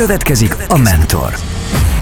Következik 0.00 0.54
a 0.68 0.76
Mentor. 0.76 1.34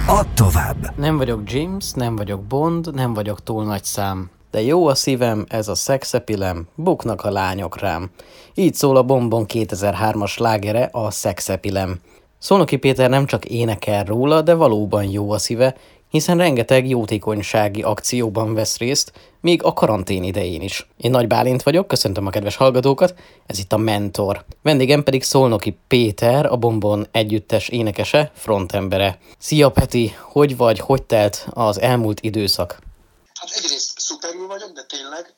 Add 0.06 0.26
tovább. 0.34 0.96
Nem 0.96 1.17
vagyok 1.17 1.52
James, 1.52 1.92
nem 1.92 2.17
vagyok 2.17 2.42
Bond, 2.42 2.94
nem 2.94 3.14
vagyok 3.14 3.42
túl 3.42 3.64
nagy 3.64 3.84
szám. 3.84 4.30
De 4.50 4.62
jó 4.62 4.86
a 4.86 4.94
szívem, 4.94 5.44
ez 5.49 5.68
a 5.68 5.75
szexepilem, 5.75 6.67
buknak 6.75 7.25
a 7.25 7.31
lányok 7.31 7.81
rám. 7.81 8.11
Így 8.55 8.75
szól 8.75 8.96
a 8.96 9.03
Bombon 9.03 9.45
2003-as 9.48 10.39
lágere, 10.39 10.89
a 10.93 11.11
szexepilem. 11.11 12.00
Szolnoki 12.39 12.77
Péter 12.77 13.11
nem 13.11 13.27
csak 13.27 13.45
énekel 13.45 14.05
róla, 14.05 14.43
de 14.43 14.55
valóban 14.55 15.05
jó 15.05 15.30
a 15.30 15.39
szíve, 15.39 15.75
hiszen 16.11 16.38
rengeteg 16.38 16.88
jótékonysági 16.88 17.82
akcióban 17.82 18.54
vesz 18.54 18.79
részt, 18.79 19.12
még 19.40 19.62
a 19.62 19.72
karantén 19.72 20.22
idején 20.22 20.62
is. 20.62 20.88
Én 20.96 21.11
Nagy 21.11 21.27
Bálint 21.27 21.62
vagyok, 21.62 21.88
köszöntöm 21.88 22.27
a 22.27 22.30
kedves 22.30 22.57
hallgatókat, 22.57 23.14
ez 23.46 23.58
itt 23.58 23.72
a 23.72 23.77
Mentor. 23.77 24.44
Vendégem 24.62 25.02
pedig 25.02 25.22
Szolnoki 25.22 25.79
Péter, 25.89 26.46
a 26.46 26.57
Bombon 26.57 27.07
együttes 27.11 27.68
énekese, 27.68 28.30
frontembere. 28.34 29.18
Szia 29.39 29.71
Peti, 29.71 30.16
hogy 30.21 30.57
vagy, 30.57 30.79
hogy 30.79 31.02
telt 31.02 31.46
az 31.50 31.80
elmúlt 31.80 32.20
időszak? 32.20 32.78
Hát 33.34 33.50
egyrészt 33.50 33.98
szuperül 33.98 34.46
vagyok, 34.46 34.72
de 34.72 34.82
tényleg, 34.88 35.34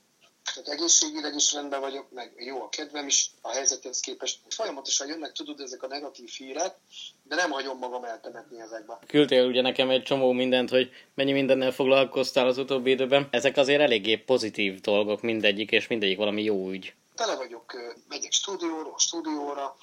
egészségileg 0.70 1.34
is 1.34 1.52
rendben 1.52 1.80
vagyok, 1.80 2.10
meg 2.10 2.32
jó 2.36 2.62
a 2.62 2.68
kedvem 2.68 3.06
is 3.06 3.30
a 3.40 3.50
helyzethez 3.50 4.00
képest. 4.00 4.38
Folyamatosan 4.48 5.08
jönnek, 5.08 5.32
tudod, 5.32 5.60
ezek 5.60 5.82
a 5.82 5.86
negatív 5.86 6.28
hírek, 6.28 6.74
de 7.22 7.34
nem 7.34 7.50
hagyom 7.50 7.78
magam 7.78 8.04
eltemetni 8.04 8.60
ezekbe. 8.60 8.98
Küldtél 9.06 9.46
ugye 9.46 9.62
nekem 9.62 9.90
egy 9.90 10.02
csomó 10.02 10.32
mindent, 10.32 10.70
hogy 10.70 10.90
mennyi 11.14 11.32
mindennel 11.32 11.72
foglalkoztál 11.72 12.46
az 12.46 12.58
utóbbi 12.58 12.90
időben. 12.90 13.28
Ezek 13.30 13.56
azért 13.56 13.80
eléggé 13.80 14.16
pozitív 14.16 14.80
dolgok 14.80 15.20
mindegyik, 15.20 15.70
és 15.70 15.86
mindegyik 15.86 16.16
valami 16.16 16.42
jó 16.42 16.70
ügy. 16.70 16.94
Tele 17.14 17.36
vagyok, 17.36 17.72
megyek 18.08 18.32
stúdióról, 18.32 18.98
stúdióra, 18.98 19.76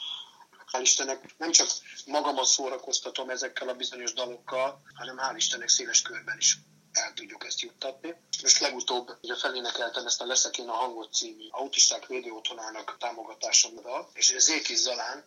hál' 0.72 0.82
Istennek 0.82 1.36
nem 1.38 1.52
csak 1.52 1.68
magamat 2.06 2.46
szórakoztatom 2.46 3.30
ezekkel 3.30 3.70
a 3.70 3.74
bizonyos 3.74 4.14
dalokkal, 4.14 4.82
hanem 4.94 5.18
hál' 5.18 5.36
Istennek 5.36 5.70
széles 5.70 6.02
körben 6.02 6.38
is 6.38 6.58
el 6.98 7.14
tudjuk 7.14 7.46
ezt 7.46 7.62
juttatni. 7.62 8.16
Most 8.42 8.60
legutóbb 8.60 9.18
ugye 9.22 9.36
felénekeltem 9.36 10.06
ezt 10.06 10.22
a 10.22 10.26
Leszek 10.26 10.58
én 10.58 10.68
a 10.68 10.74
hangot 10.74 11.14
című 11.14 11.48
autisták 11.50 12.06
védőotthonának 12.06 12.96
támogatásomra, 13.00 14.10
és 14.14 14.34
Zékis 14.38 14.78
Zalán 14.78 15.24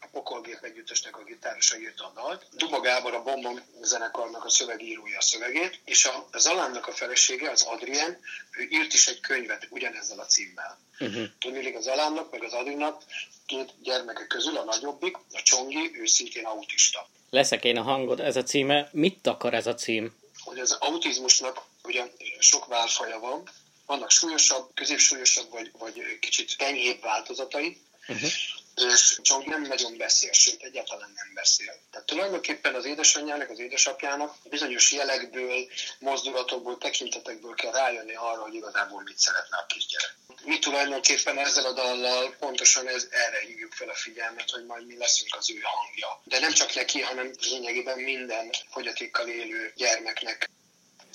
a 0.00 0.06
Pokolgép 0.12 0.58
együttesnek 0.62 1.16
a 1.18 1.24
gitárosa 1.24 1.78
írta 1.78 2.04
a 2.04 2.12
dalt. 2.14 2.46
Duma 2.52 2.80
Gábor 2.80 3.14
a 3.14 3.22
Bombom 3.22 3.60
zenekarnak 3.80 4.44
a 4.44 4.48
szövegírója 4.48 5.18
a 5.18 5.22
szövegét, 5.22 5.80
és 5.84 6.04
a 6.04 6.38
Zalánnak 6.38 6.86
a 6.86 6.92
felesége, 6.92 7.50
az 7.50 7.62
Adrien, 7.62 8.18
ő 8.58 8.62
írt 8.70 8.92
is 8.92 9.06
egy 9.08 9.20
könyvet 9.20 9.66
ugyanezzel 9.70 10.18
a 10.18 10.26
címmel. 10.26 10.78
Uh-huh. 11.00 11.24
Tudnélik 11.38 11.76
az 11.76 11.86
Alánnak, 11.86 12.30
meg 12.30 12.42
az 12.42 12.52
Adriennak 12.52 13.02
két 13.46 13.74
gyermeke 13.82 14.26
közül 14.26 14.56
a 14.56 14.64
nagyobbik, 14.64 15.16
a 15.16 15.42
Csongi, 15.42 15.90
ő 15.94 16.06
szintén 16.06 16.44
autista. 16.44 17.08
Leszek 17.30 17.64
én 17.64 17.76
a 17.76 17.82
hangod, 17.82 18.20
ez 18.20 18.36
a 18.36 18.42
címe. 18.42 18.88
Mit 18.92 19.26
akar 19.26 19.54
ez 19.54 19.66
a 19.66 19.74
cím? 19.74 20.14
Hogy 20.54 20.62
az 20.62 20.72
autizmusnak 20.72 21.62
ugye 21.82 22.10
sok 22.38 22.66
válfaja 22.66 23.18
van, 23.18 23.50
vannak 23.86 24.10
súlyosabb, 24.10 24.70
középsúlyosabb 24.74 25.50
vagy, 25.50 25.70
vagy 25.78 26.18
kicsit 26.20 26.54
enyhébb 26.58 27.00
változatai, 27.00 27.80
uh-huh. 28.08 28.30
És 28.76 29.18
csak 29.22 29.44
nem 29.44 29.62
nagyon 29.62 29.96
beszél, 29.96 30.32
sőt 30.32 30.62
egyáltalán 30.62 31.12
nem 31.16 31.34
beszél. 31.34 31.80
Tehát 31.90 32.06
tulajdonképpen 32.06 32.74
az 32.74 32.84
édesanyjának, 32.84 33.50
az 33.50 33.58
édesapjának 33.58 34.36
bizonyos 34.50 34.92
jelekből, 34.92 35.66
mozdulatokból, 35.98 36.78
tekintetekből 36.78 37.54
kell 37.54 37.72
rájönni 37.72 38.14
arra, 38.14 38.42
hogy 38.42 38.54
igazából 38.54 39.02
mit 39.02 39.18
szeretne 39.18 39.56
a 39.56 39.66
kisgyerek. 39.66 40.14
Mi 40.44 40.58
tulajdonképpen 40.58 41.38
ezzel 41.38 41.64
a 41.64 41.72
dallal 41.72 42.34
pontosan 42.38 42.88
ez, 42.88 43.06
erre 43.10 43.40
hívjuk 43.46 43.72
fel 43.72 43.88
a 43.88 43.94
figyelmet, 43.94 44.50
hogy 44.50 44.64
majd 44.66 44.86
mi 44.86 44.96
leszünk 44.96 45.34
az 45.38 45.50
ő 45.50 45.60
hangja. 45.62 46.20
De 46.24 46.38
nem 46.38 46.52
csak 46.52 46.74
neki, 46.74 47.00
hanem 47.00 47.30
lényegében 47.40 47.98
minden 47.98 48.50
fogyatékkal 48.70 49.28
élő 49.28 49.72
gyermeknek 49.76 50.50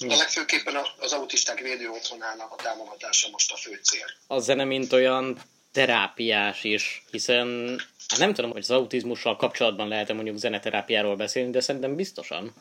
de 0.07 0.15
legfőképpen 0.15 0.75
az 0.97 1.11
autisták 1.13 1.59
védő 1.59 1.89
otthonának 1.89 2.51
a 2.51 2.55
támogatása 2.55 3.29
most 3.29 3.51
a 3.51 3.57
fő 3.57 3.79
cél. 3.83 4.05
A 4.27 4.39
zene 4.39 4.63
mint 4.63 4.93
olyan 4.93 5.41
terápiás 5.71 6.63
is, 6.63 7.03
hiszen 7.11 7.79
hát 8.07 8.19
nem 8.19 8.33
tudom, 8.33 8.51
hogy 8.51 8.61
az 8.61 8.71
autizmussal 8.71 9.35
kapcsolatban 9.35 9.87
lehet-e 9.87 10.13
mondjuk 10.13 10.37
zeneterápiáról 10.37 11.15
beszélni, 11.15 11.51
de 11.51 11.59
szerintem 11.59 11.95
biztosan. 11.95 12.53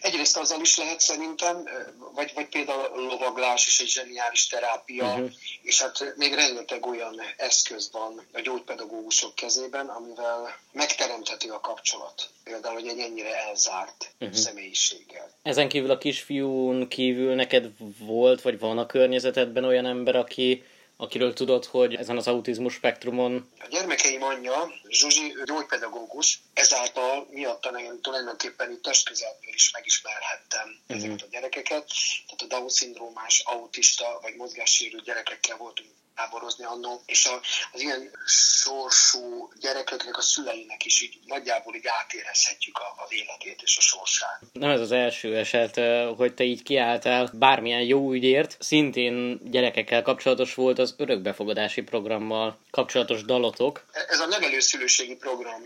Egyrészt 0.00 0.36
azzal 0.36 0.60
is 0.60 0.76
lehet 0.76 1.00
szerintem, 1.00 1.68
vagy, 2.14 2.32
vagy 2.34 2.48
például 2.48 2.80
a 2.80 2.96
lovaglás 2.96 3.66
is 3.66 3.78
egy 3.80 3.88
zseniális 3.88 4.46
terápia, 4.46 5.04
uh-huh. 5.04 5.30
és 5.62 5.82
hát 5.82 6.14
még 6.16 6.34
rengeteg 6.34 6.86
olyan 6.86 7.20
eszköz 7.36 7.90
van 7.92 8.26
a 8.32 8.40
gyógypedagógusok 8.40 9.34
kezében, 9.34 9.86
amivel 9.86 10.58
megteremthető 10.72 11.50
a 11.50 11.60
kapcsolat. 11.60 12.28
Például, 12.44 12.74
hogy 12.74 12.86
egy 12.86 12.98
ennyire 12.98 13.34
elzárt 13.48 14.10
uh-huh. 14.20 14.36
személyiséggel. 14.36 15.30
Ezen 15.42 15.68
kívül 15.68 15.90
a 15.90 15.98
kisfiún 15.98 16.88
kívül 16.88 17.34
neked 17.34 17.68
volt, 17.98 18.42
vagy 18.42 18.58
van 18.58 18.78
a 18.78 18.86
környezetedben 18.86 19.64
olyan 19.64 19.86
ember, 19.86 20.16
aki 20.16 20.64
akiről 20.96 21.32
tudod, 21.32 21.64
hogy 21.64 21.94
ezen 21.94 22.16
az 22.16 22.26
autizmus 22.26 22.74
spektrumon... 22.74 23.50
A 23.58 23.66
gyermekeim 23.70 24.22
anyja, 24.22 24.72
Zsuzsi, 24.88 25.34
gyógypedagógus, 25.44 26.40
ezáltal 26.54 27.26
miatta 27.30 27.70
nekem 27.70 28.00
tulajdonképpen 28.00 28.70
itt 28.70 28.82
testközelből 28.82 29.54
is 29.54 29.70
megismerhettem 29.72 30.68
uh-huh. 30.68 30.96
ezeket 30.96 31.22
a 31.22 31.30
gyerekeket. 31.30 31.90
Tehát 32.26 32.42
a 32.42 32.46
Down-szindrómás, 32.46 33.42
autista 33.44 34.18
vagy 34.22 34.34
mozgássérült 34.36 35.04
gyerekekkel 35.04 35.56
voltunk 35.56 35.88
táborozni 36.16 36.64
annó, 36.64 37.02
és 37.06 37.26
a, 37.26 37.40
az 37.72 37.80
ilyen 37.80 38.10
sorsú 38.26 39.48
gyerekeknek 39.60 40.16
a 40.16 40.20
szüleinek 40.20 40.84
is 40.84 41.00
így 41.02 41.18
nagyjából 41.26 41.74
így 41.74 41.86
átérezhetjük 41.86 42.78
a, 42.78 43.02
az 43.04 43.12
életét 43.12 43.60
és 43.62 43.76
a 43.76 43.80
sorsát. 43.80 44.40
Nem 44.52 44.70
ez 44.70 44.80
az 44.80 44.92
első 44.92 45.36
eset, 45.36 45.80
hogy 46.16 46.34
te 46.34 46.44
így 46.44 46.62
kiálltál 46.62 47.30
bármilyen 47.32 47.82
jó 47.82 48.12
ügyért, 48.12 48.56
szintén 48.60 49.40
gyerekekkel 49.50 50.02
kapcsolatos 50.02 50.54
volt 50.54 50.78
az 50.78 50.94
örökbefogadási 50.96 51.82
programmal 51.82 52.58
kapcsolatos 52.70 53.24
dalotok. 53.24 53.84
Ez 54.08 54.20
a 54.20 54.26
nevelőszülőségi 54.26 55.16
program 55.16 55.62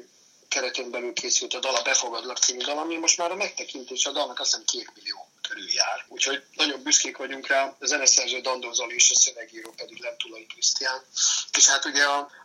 keretén 0.48 0.90
belül 0.90 1.12
készült 1.12 1.54
a 1.54 1.58
Dala 1.58 1.82
Befogadlak 1.82 2.36
című 2.36 2.60
dal, 2.60 2.78
ami 2.78 2.96
most 2.96 3.18
már 3.18 3.30
a 3.30 3.36
megtekintés 3.36 4.06
a 4.06 4.12
dalnak 4.12 4.40
azt 4.40 4.50
hiszem 4.50 4.64
két 4.66 4.92
millió 4.94 5.29
körül 5.50 5.72
jár. 5.72 6.04
Úgyhogy 6.08 6.42
nagyon 6.54 6.82
büszkék 6.82 7.16
vagyunk 7.16 7.46
rá, 7.46 7.76
a 7.80 7.86
zeneszerző 7.86 8.40
Dandó 8.40 8.72
Zoli 8.72 8.94
és 8.94 9.10
a 9.10 9.14
szövegíró 9.14 9.70
pedig 9.70 9.98
Lentulai 10.00 10.46
Krisztián. 10.46 11.00
És 11.56 11.68
hát 11.68 11.84
ugye 11.84 12.04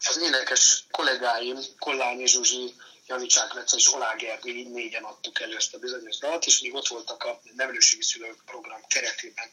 az 0.09 0.17
énekes 0.21 0.83
kollégáim, 0.91 1.57
Kollányi 1.79 2.27
Zsuzsi, 2.27 2.75
Janicsák 3.07 3.53
Lece 3.53 3.77
és 3.77 3.93
Olá 3.93 4.15
Gergő, 4.15 4.49
így 4.49 4.71
négyen 4.71 5.03
adtuk 5.03 5.39
elő 5.39 5.55
ezt 5.55 5.73
a 5.73 5.79
bizonyos 5.79 6.17
dalt, 6.17 6.45
és 6.45 6.61
még 6.61 6.73
ott 6.73 6.87
voltak 6.87 7.23
a 7.23 7.41
nevelőségi 7.55 8.03
szülők 8.03 8.43
program 8.45 8.81
keretében 8.87 9.49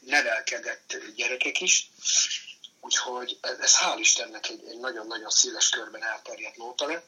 nevelkedett 0.00 0.96
gyerekek 1.16 1.60
is. 1.60 1.90
Úgyhogy 2.80 3.38
ez 3.40 3.76
hál' 3.76 3.98
Istennek 3.98 4.48
egy, 4.48 4.64
egy 4.68 4.78
nagyon-nagyon 4.78 5.30
széles 5.30 5.68
körben 5.68 6.04
elterjedt 6.04 6.56
nóta 6.56 6.86
lett 6.86 7.06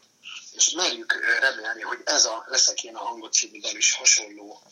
és 0.53 0.71
merjük 0.71 1.39
remélni, 1.41 1.83
hogy 1.83 1.99
ez 2.05 2.25
a 2.25 2.45
Leszek 2.49 2.85
én 2.85 2.97
a 2.97 3.05
hangot 3.05 3.33
című 3.33 3.61
dal 3.61 3.77
is 3.77 3.93
hasonló 3.93 4.63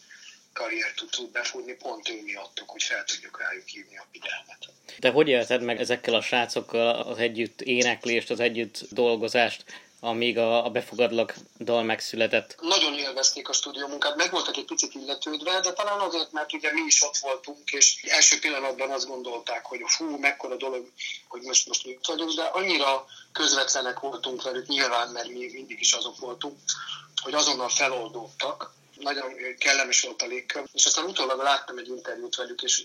karriert 0.54 0.96
tud, 0.96 1.10
tud 1.10 1.30
befutni, 1.30 1.72
pont 1.72 2.08
ő 2.08 2.22
miattuk, 2.24 2.70
hogy 2.70 2.82
fel 2.82 3.04
tudjuk 3.04 3.40
rájuk 3.40 3.66
hívni 3.66 3.96
a 3.96 4.06
figyelmet. 4.12 4.58
De 4.98 5.10
hogy 5.10 5.28
élted 5.28 5.62
meg 5.62 5.80
ezekkel 5.80 6.14
a 6.14 6.20
srácokkal 6.20 6.94
az 6.94 7.18
együtt 7.18 7.60
éneklést, 7.60 8.30
az 8.30 8.40
együtt 8.40 8.86
dolgozást, 8.90 9.64
amíg 10.04 10.38
a, 10.38 10.64
a 10.64 10.70
befogadlak 10.70 11.34
dal 11.58 11.82
megszületett? 11.82 12.56
Nagyon 12.60 12.98
élvezték 12.98 13.48
a 13.48 13.52
stúdió 13.52 13.86
munkát, 13.86 14.16
meg 14.16 14.30
voltak 14.30 14.56
egy 14.56 14.64
picit 14.64 14.94
illetődve, 14.94 15.60
de 15.60 15.72
talán 15.72 16.00
azért, 16.00 16.32
mert 16.32 16.52
ugye 16.52 16.72
mi 16.72 16.80
is 16.86 17.02
ott 17.02 17.16
voltunk, 17.16 17.70
és 17.70 18.04
első 18.08 18.38
pillanatban 18.38 18.90
azt 18.90 19.06
gondolták, 19.06 19.64
hogy 19.64 19.80
fú, 19.86 20.18
mekkora 20.18 20.56
dolog, 20.56 20.90
hogy 21.28 21.42
most, 21.42 21.66
most 21.66 21.84
mi 21.84 21.98
vagyunk, 22.06 22.32
de 22.32 22.42
annyira 22.42 23.06
közvetlenek 23.32 24.00
voltunk 24.00 24.42
velük, 24.42 24.66
nyilván, 24.66 25.08
mert 25.08 25.28
mi 25.28 25.50
mindig 25.52 25.80
is 25.80 25.92
azok 25.92 26.18
voltunk, 26.18 26.58
hogy 27.22 27.34
azonnal 27.34 27.68
feloldódtak, 27.68 28.72
nagyon 28.96 29.34
kellemes 29.58 30.00
volt 30.00 30.22
a 30.22 30.26
légkör, 30.26 30.64
és 30.72 30.84
aztán 30.84 31.04
utólag 31.04 31.42
láttam 31.42 31.78
egy 31.78 31.88
interjút 31.88 32.36
velük, 32.36 32.62
és 32.62 32.82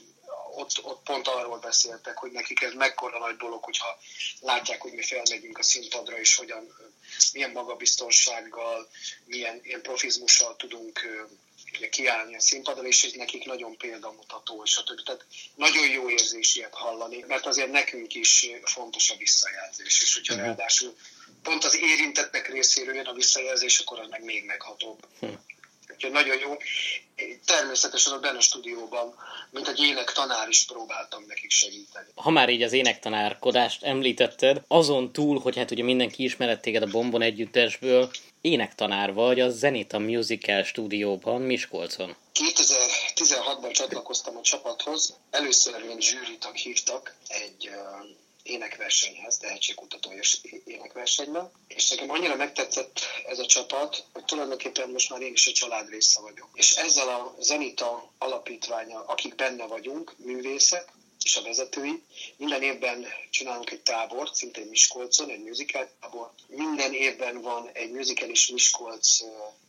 ott, 0.55 0.83
ott 0.83 1.03
pont 1.03 1.27
arról 1.27 1.59
beszéltek, 1.59 2.17
hogy 2.17 2.31
nekik 2.31 2.61
ez 2.61 2.73
mekkora 2.73 3.19
nagy 3.19 3.37
dolog, 3.37 3.63
hogyha 3.63 3.99
látják, 4.39 4.81
hogy 4.81 4.91
mi 4.91 5.03
felmegyünk 5.03 5.57
a 5.57 5.63
színpadra, 5.63 6.19
és 6.19 6.35
hogyan, 6.35 6.75
milyen 7.33 7.51
magabiztonsággal, 7.51 8.89
milyen 9.25 9.59
ilyen 9.63 9.81
profizmussal 9.81 10.55
tudunk 10.55 10.99
kiállni 11.89 12.35
a 12.35 12.39
színpadon, 12.39 12.85
és 12.85 13.03
ez 13.03 13.11
nekik 13.11 13.45
nagyon 13.45 13.77
példamutató, 13.77 14.61
és 14.65 14.77
a 14.77 14.83
többi. 14.83 15.03
Tehát 15.03 15.25
nagyon 15.55 15.87
jó 15.89 16.09
érzés 16.09 16.55
ilyet 16.55 16.73
hallani, 16.73 17.25
mert 17.27 17.45
azért 17.45 17.71
nekünk 17.71 18.13
is 18.13 18.47
fontos 18.63 19.09
a 19.09 19.15
visszajelzés, 19.15 20.01
és 20.01 20.13
hogyha 20.13 20.33
uh-huh. 20.33 20.47
ráadásul 20.47 20.95
pont 21.43 21.63
az 21.63 21.75
érintettek 21.75 22.47
részéről 22.47 22.95
jön 22.95 23.05
a 23.05 23.13
visszajelzés, 23.13 23.79
akkor 23.79 23.99
az 23.99 24.07
meg 24.09 24.23
még 24.23 24.43
meghatóbb. 24.45 25.07
Hm. 25.19 25.27
Úgyhogy 25.99 26.13
nagyon 26.13 26.39
jó. 26.39 26.57
Természetesen 27.45 28.13
a 28.13 28.19
benne 28.19 28.39
stúdióban, 28.39 29.15
mint 29.51 29.67
egy 29.67 29.79
ének 29.79 30.11
tanár 30.11 30.49
is 30.49 30.65
próbáltam 30.65 31.23
nekik 31.27 31.51
segíteni. 31.51 32.07
Ha 32.15 32.29
már 32.29 32.49
így 32.49 32.61
az 32.61 32.73
énektanárkodást 32.73 33.83
említetted, 33.83 34.61
azon 34.67 35.11
túl, 35.11 35.39
hogy 35.39 35.57
hát 35.57 35.71
ugye 35.71 35.83
mindenki 35.83 36.23
ismeret 36.23 36.61
téged 36.61 36.81
a 36.81 36.85
Bombon 36.85 37.21
együttesből, 37.21 38.11
énektanár 38.41 39.13
vagy 39.13 39.39
a 39.39 39.49
Zenita 39.49 39.99
Musical 39.99 40.63
stúdióban 40.63 41.41
Miskolcon. 41.41 42.15
2016-ban 42.33 43.71
csatlakoztam 43.71 44.37
a 44.37 44.41
csapathoz. 44.41 45.17
Először 45.29 45.83
én 45.89 45.99
zsűritak 45.99 46.55
hívtak 46.55 47.15
egy 47.27 47.69
énekversenyhez, 48.49 49.37
tehetségkutató 49.37 50.11
énekversenyben, 50.65 51.51
és 51.67 51.89
nekem 51.89 52.09
annyira 52.09 52.35
megtetszett 52.35 52.99
ez 53.27 53.39
a 53.39 53.45
csapat, 53.45 54.03
hogy 54.13 54.25
tulajdonképpen 54.25 54.89
most 54.89 55.09
már 55.09 55.21
én 55.21 55.33
is 55.33 55.47
a 55.47 55.51
család 55.51 55.89
része 55.89 56.21
vagyok. 56.21 56.49
És 56.53 56.75
ezzel 56.75 57.09
a 57.09 57.35
Zenita 57.39 58.11
alapítványa, 58.17 59.05
akik 59.05 59.35
benne 59.35 59.65
vagyunk, 59.65 60.15
művészek, 60.17 60.91
és 61.23 61.35
a 61.35 61.41
vezetői. 61.41 62.03
Minden 62.37 62.61
évben 62.61 63.05
csinálunk 63.29 63.71
egy 63.71 63.81
tábort, 63.81 64.35
szintén 64.35 64.67
Miskolcon, 64.67 65.29
egy 65.29 65.43
musical 65.43 65.89
tábor. 65.99 66.31
Minden 66.47 66.93
évben 66.93 67.41
van 67.41 67.69
egy 67.73 67.91
musical 67.91 68.29
és 68.29 68.47
Miskolc 68.47 69.19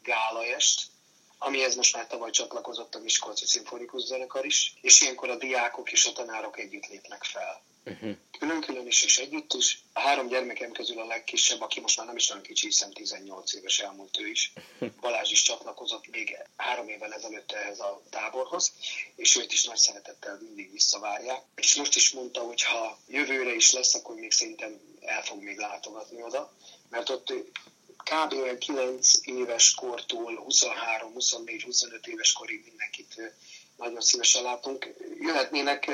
gálaest, 0.02 0.90
amihez 1.38 1.74
most 1.74 1.94
már 1.94 2.06
tavaly 2.06 2.30
csatlakozott 2.30 2.94
a 2.94 2.98
Miskolci 2.98 3.46
Szimfonikus 3.46 4.02
Zenekar 4.02 4.44
is, 4.44 4.74
és 4.80 5.00
ilyenkor 5.00 5.30
a 5.30 5.36
diákok 5.36 5.92
és 5.92 6.06
a 6.06 6.12
tanárok 6.12 6.58
együtt 6.58 6.86
lépnek 6.86 7.24
fel. 7.24 7.62
Külön-külön 8.38 8.86
is 8.86 9.02
és 9.04 9.18
együtt 9.18 9.52
is. 9.52 9.82
A 9.92 10.00
három 10.00 10.28
gyermekem 10.28 10.72
közül 10.72 11.00
a 11.00 11.06
legkisebb, 11.06 11.60
aki 11.60 11.80
most 11.80 11.96
már 11.96 12.06
nem 12.06 12.16
is 12.16 12.30
olyan 12.30 12.42
kicsi, 12.42 12.66
hiszen 12.66 12.92
18 12.92 13.54
éves 13.54 13.78
elmúlt 13.78 14.18
ő 14.20 14.28
is. 14.28 14.52
Balázs 15.00 15.30
is 15.30 15.42
csatlakozott 15.42 16.10
még 16.10 16.36
három 16.56 16.88
évvel 16.88 17.12
ezelőtt 17.12 17.52
ehhez 17.52 17.80
a 17.80 18.02
táborhoz, 18.10 18.72
és 19.16 19.36
őt 19.36 19.52
is 19.52 19.64
nagy 19.64 19.76
szeretettel 19.76 20.38
mindig 20.42 20.72
visszavárják. 20.72 21.42
És 21.54 21.74
most 21.74 21.96
is 21.96 22.10
mondta, 22.10 22.40
hogy 22.40 22.62
ha 22.62 22.98
jövőre 23.08 23.54
is 23.54 23.72
lesz, 23.72 23.94
akkor 23.94 24.14
még 24.14 24.32
szerintem 24.32 24.80
el 25.00 25.22
fog 25.22 25.42
még 25.42 25.58
látogatni 25.58 26.22
oda, 26.22 26.52
mert 26.88 27.08
ott 27.08 27.32
kb. 28.04 28.58
9 28.58 29.12
éves 29.24 29.74
kortól 29.74 30.36
23, 30.36 31.12
24, 31.12 31.62
25 31.62 32.06
éves 32.06 32.32
korig 32.32 32.62
mindenkit 32.64 33.34
nagyon 33.76 34.00
szívesen 34.00 34.42
látunk. 34.42 34.94
Jöhetnének 35.18 35.90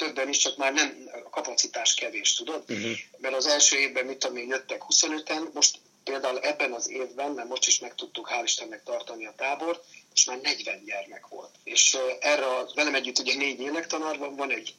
többen 0.00 0.28
is, 0.28 0.36
csak 0.36 0.56
már 0.56 0.72
nem 0.72 1.10
a 1.24 1.30
kapacitás 1.30 1.94
kevés, 1.94 2.34
tudod? 2.34 2.64
Uh-huh. 2.68 2.92
Mert 3.18 3.34
az 3.34 3.46
első 3.46 3.78
évben, 3.78 4.06
mit 4.06 4.18
tudom 4.18 4.36
én, 4.36 4.48
jöttek 4.48 4.82
25-en, 4.88 5.52
most 5.52 5.78
például 6.04 6.38
ebben 6.38 6.72
az 6.72 6.90
évben, 6.90 7.30
mert 7.32 7.48
most 7.48 7.66
is 7.66 7.78
meg 7.78 7.94
tudtuk 7.94 8.28
hál' 8.32 8.44
Istennek 8.44 8.82
tartani 8.82 9.26
a 9.26 9.34
tábort, 9.36 9.84
most 10.10 10.26
már 10.26 10.40
40 10.40 10.84
gyermek 10.84 11.26
volt. 11.28 11.54
És 11.64 11.96
erre 12.20 12.46
a, 12.46 12.70
velem 12.74 12.94
együtt 12.94 13.18
ugye 13.18 13.36
négy 13.36 13.60
énektanár 13.60 14.18
van, 14.18 14.36
van 14.36 14.50
egy 14.50 14.74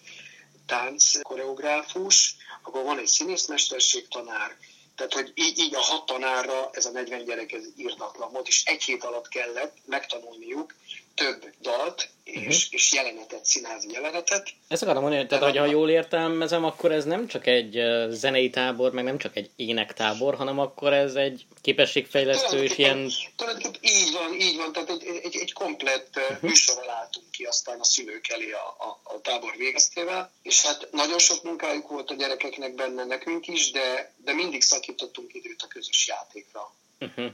tánc 0.66 1.22
koreográfus, 1.22 2.36
akkor 2.64 2.84
van 2.84 3.00
egy 3.00 3.08
színészmesterség 3.08 4.08
tanár, 4.08 4.58
tehát, 4.96 5.14
hogy 5.14 5.32
így, 5.36 5.60
így 5.60 5.76
a 5.76 5.80
hat 5.80 6.06
tanárra 6.06 6.70
ez 6.74 6.86
a 6.86 6.92
40 6.92 7.26
gyerek 7.26 7.52
ez 7.52 7.64
írdatlan 7.78 8.32
volt, 8.32 8.48
és 8.48 8.64
egy 8.66 8.84
hét 8.84 9.04
alatt 9.04 9.28
kellett 9.28 9.78
megtanulniuk 9.86 10.76
több 11.16 11.54
dalt, 11.62 12.10
és, 12.24 12.38
uh-huh. 12.38 12.56
és 12.70 12.94
jelenetet, 12.94 13.46
színházi 13.46 13.92
jelenetet. 13.92 14.50
Ezt 14.68 14.82
akarom 14.82 15.02
mondani, 15.02 15.28
tehát 15.28 15.44
hogy 15.44 15.58
ha 15.58 15.66
jól 15.66 15.90
értelmezem, 15.90 16.64
akkor 16.64 16.92
ez 16.92 17.06
nem 17.06 17.28
csak 17.28 17.48
egy 17.48 17.82
zenei 18.10 18.50
tábor, 18.50 18.92
meg 18.92 19.04
nem 19.04 19.18
csak 19.18 19.36
egy 19.36 19.50
énektábor, 19.56 20.36
hanem 20.36 20.60
akkor 20.60 20.94
ez 20.94 21.16
egy 21.16 21.46
képességfejlesztő 21.62 22.64
és 22.64 22.78
ilyen... 22.78 23.10
Tulajdonképpen 23.36 23.80
így 23.82 24.12
van, 24.12 24.34
így 24.40 24.58
van, 24.58 24.72
tehát 24.72 24.90
egy, 24.90 25.04
egy, 25.24 25.36
egy 25.36 25.54
komplett 25.54 26.18
uh-huh. 26.18 26.42
műsorra 26.42 26.86
látunk 26.86 27.32
ki 27.32 27.44
aztán 27.44 27.80
a 27.80 27.84
szülők 27.84 28.28
elé 28.28 28.52
a, 28.52 28.84
a, 28.86 29.00
a 29.04 29.22
tábor 29.22 29.54
végeztével, 29.58 30.32
és 30.42 30.62
hát 30.62 30.88
nagyon 30.92 31.20
sok 31.20 31.44
munkájuk 31.44 31.88
volt 31.88 32.10
a 32.10 32.16
gyerekeknek 32.16 32.76
benne 32.76 33.06
nekünk 33.06 33.48
is, 33.48 33.72
de, 33.72 34.14
de 34.24 34.34
mindig 34.34 34.62
szakítottunk 34.62 35.34
időt 35.34 35.62
a 35.62 35.68
közös 35.68 36.08
játékra. 36.08 36.74
Uh-huh 37.00 37.32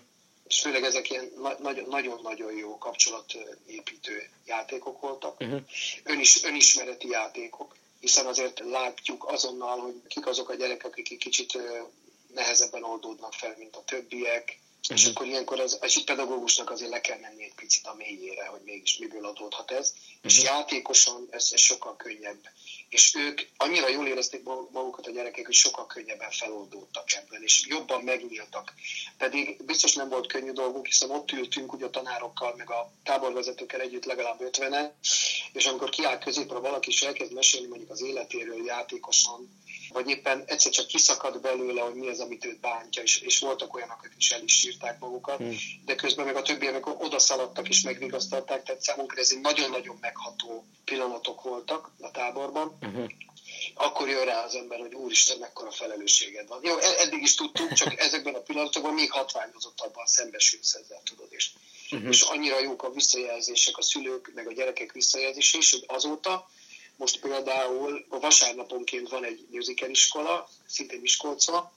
és 0.47 0.59
főleg 0.59 0.83
ezek 0.83 1.09
ilyen 1.09 1.31
nagyon-nagyon 1.87 2.55
jó 2.55 2.77
kapcsolatépítő 2.77 4.29
játékok 4.45 5.01
voltak. 5.01 5.39
Uh-huh. 5.39 5.61
Önis, 6.03 6.43
önismereti 6.43 7.07
játékok, 7.09 7.75
hiszen 7.99 8.25
azért 8.25 8.59
látjuk 8.59 9.25
azonnal, 9.25 9.79
hogy 9.79 10.01
kik 10.07 10.27
azok 10.27 10.49
a 10.49 10.55
gyerekek, 10.55 10.97
akik 10.97 11.17
kicsit 11.17 11.57
nehezebben 12.33 12.83
oldódnak 12.83 13.33
fel, 13.33 13.55
mint 13.57 13.75
a 13.75 13.83
többiek. 13.83 14.59
És 14.87 15.03
mhm. 15.03 15.11
akkor 15.11 15.27
ilyenkor 15.27 15.59
az, 15.59 15.77
egy 15.81 16.03
pedagógusnak 16.03 16.69
azért 16.69 16.91
le 16.91 17.01
kell 17.01 17.19
menni 17.19 17.43
egy 17.43 17.55
picit 17.55 17.85
a 17.85 17.93
mélyére, 17.93 18.45
hogy 18.45 18.61
mégis 18.63 18.97
miből 18.97 19.25
adódhat 19.25 19.71
ez. 19.71 19.89
Uh-huh. 19.89 20.31
És 20.31 20.43
játékosan 20.43 21.27
ez, 21.29 21.49
ez 21.51 21.59
sokkal 21.59 21.95
könnyebb. 21.95 22.39
És 22.89 23.15
ők 23.15 23.41
annyira 23.57 23.87
jól 23.89 24.07
érezték 24.07 24.43
magukat 24.43 25.07
a 25.07 25.11
gyerekek, 25.11 25.45
hogy 25.45 25.55
sokkal 25.55 25.85
könnyebben 25.85 26.31
feloldódtak 26.31 27.13
ebben, 27.13 27.43
és 27.43 27.65
jobban 27.67 28.03
megnyíltak. 28.03 28.73
Pedig 29.17 29.63
biztos 29.65 29.93
nem 29.93 30.09
volt 30.09 30.27
könnyű 30.27 30.51
dolgunk, 30.51 30.85
hiszen 30.85 31.09
ott 31.09 31.31
ültünk 31.31 31.73
ugye 31.73 31.85
a 31.85 31.89
tanárokkal, 31.89 32.53
meg 32.55 32.71
a 32.71 32.91
táborvezetőkkel 33.03 33.81
együtt 33.81 34.05
legalább 34.05 34.41
ötvenen, 34.41 34.95
és 35.53 35.65
amikor 35.65 35.89
kiáll 35.89 36.17
középre 36.17 36.57
valaki, 36.57 36.89
és 36.89 37.01
elkezd 37.01 37.33
mesélni 37.33 37.67
mondjuk 37.67 37.91
az 37.91 38.01
életéről 38.01 38.65
játékosan, 38.65 39.49
vagy 39.89 40.09
éppen 40.09 40.43
egyszer 40.45 40.71
csak 40.71 40.87
kiszakad 40.87 41.41
belőle, 41.41 41.81
hogy 41.81 41.93
mi 41.93 42.07
az, 42.07 42.19
amit 42.19 42.45
őt 42.45 42.59
bántja, 42.59 43.01
és, 43.03 43.17
és 43.17 43.39
voltak 43.39 43.75
olyanok, 43.75 43.97
akik 43.99 44.17
is 44.17 44.31
el 44.31 44.43
is 44.43 44.59
sírták 44.59 44.99
magukat, 44.99 45.37
hmm. 45.37 45.57
de 45.85 45.95
közben 45.95 46.25
meg 46.25 46.35
a 46.35 46.41
többiek 46.41 47.03
oda 47.03 47.19
szaladtak 47.19 47.69
és 47.69 47.81
megvigasztalták, 47.81 48.63
tehát 48.63 48.81
számunkra 48.81 49.21
ez 49.21 49.29
nagyon-nagyon 49.41 49.97
megható 50.01 50.65
pillanatok 50.85 51.41
voltak 51.41 51.91
a 51.99 52.11
táborban. 52.11 52.77
Uh-huh. 52.81 53.09
Akkor 53.73 54.09
jön 54.09 54.25
rá 54.25 54.43
az 54.43 54.55
ember, 54.55 54.79
hogy 54.79 54.93
úristen, 54.93 55.37
mekkora 55.37 55.71
felelősséged 55.71 56.47
van. 56.47 56.59
Jó, 56.63 56.77
e- 56.77 56.95
eddig 56.97 57.21
is 57.21 57.35
tudtuk, 57.35 57.73
csak 57.73 57.99
ezekben 58.07 58.33
a 58.33 58.39
pillanatokban 58.39 58.93
még 58.93 59.11
hatványozottabban 59.11 60.05
szembesülsz 60.05 60.73
ezzel, 60.73 61.01
tudod, 61.03 61.27
és, 61.29 61.49
uh-huh. 61.91 62.09
és 62.09 62.21
annyira 62.21 62.59
jók 62.59 62.83
a 62.83 62.91
visszajelzések, 62.91 63.77
a 63.77 63.81
szülők, 63.81 64.31
meg 64.33 64.47
a 64.47 64.53
gyerekek 64.53 64.91
visszajelzése 64.91 65.57
is, 65.57 65.71
hogy 65.71 65.83
azóta 65.87 66.49
most 66.97 67.19
például 67.19 68.05
a 68.09 68.19
vasárnaponként 68.19 69.09
van 69.09 69.23
egy 69.23 69.47
musical 69.51 69.89
iskola, 69.89 70.49
szintén 70.65 70.99
Miskolcon, 70.99 71.69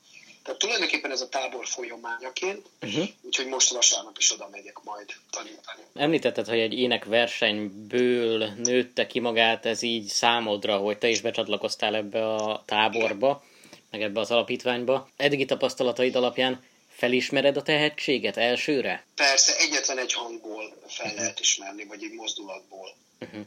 tehát 0.43 0.59
tulajdonképpen 0.59 1.11
ez 1.11 1.21
a 1.21 1.29
tábor 1.29 1.67
folyamányaként, 1.67 2.67
uh-huh. 2.83 3.09
úgyhogy 3.23 3.47
most 3.47 3.71
vasárnap 3.71 4.19
is 4.19 4.33
oda 4.33 4.49
megyek 4.51 4.81
majd 4.85 5.07
tanítani. 5.31 5.83
Említetted, 5.95 6.47
hogy 6.47 6.59
egy 6.59 6.73
énekversenyből 6.73 8.47
nőtte 8.49 9.07
ki 9.07 9.21
magát 9.21 9.67
ez 9.67 9.83
így 9.83 10.07
számodra, 10.07 10.77
hogy 10.77 10.99
te 10.99 11.09
is 11.09 11.21
becsatlakoztál 11.21 11.95
ebbe 11.95 12.35
a 12.35 12.63
táborba, 12.67 13.45
Igen. 13.67 13.79
meg 13.91 14.03
ebbe 14.03 14.21
az 14.21 14.31
alapítványba. 14.31 15.09
Eddigi 15.17 15.45
tapasztalataid 15.45 16.17
alapján 16.17 16.63
felismered 17.01 17.57
a 17.57 17.63
tehetséget 17.63 18.37
elsőre? 18.37 19.07
Persze, 19.15 19.57
egyetlen 19.57 19.99
egy 19.99 20.13
hangból 20.13 20.83
fel 20.87 21.07
uh-huh. 21.07 21.21
lehet 21.21 21.41
ismerni, 21.41 21.85
vagy 21.85 22.03
egy 22.03 22.13
mozdulatból. 22.13 22.95
Uh-huh. 23.21 23.41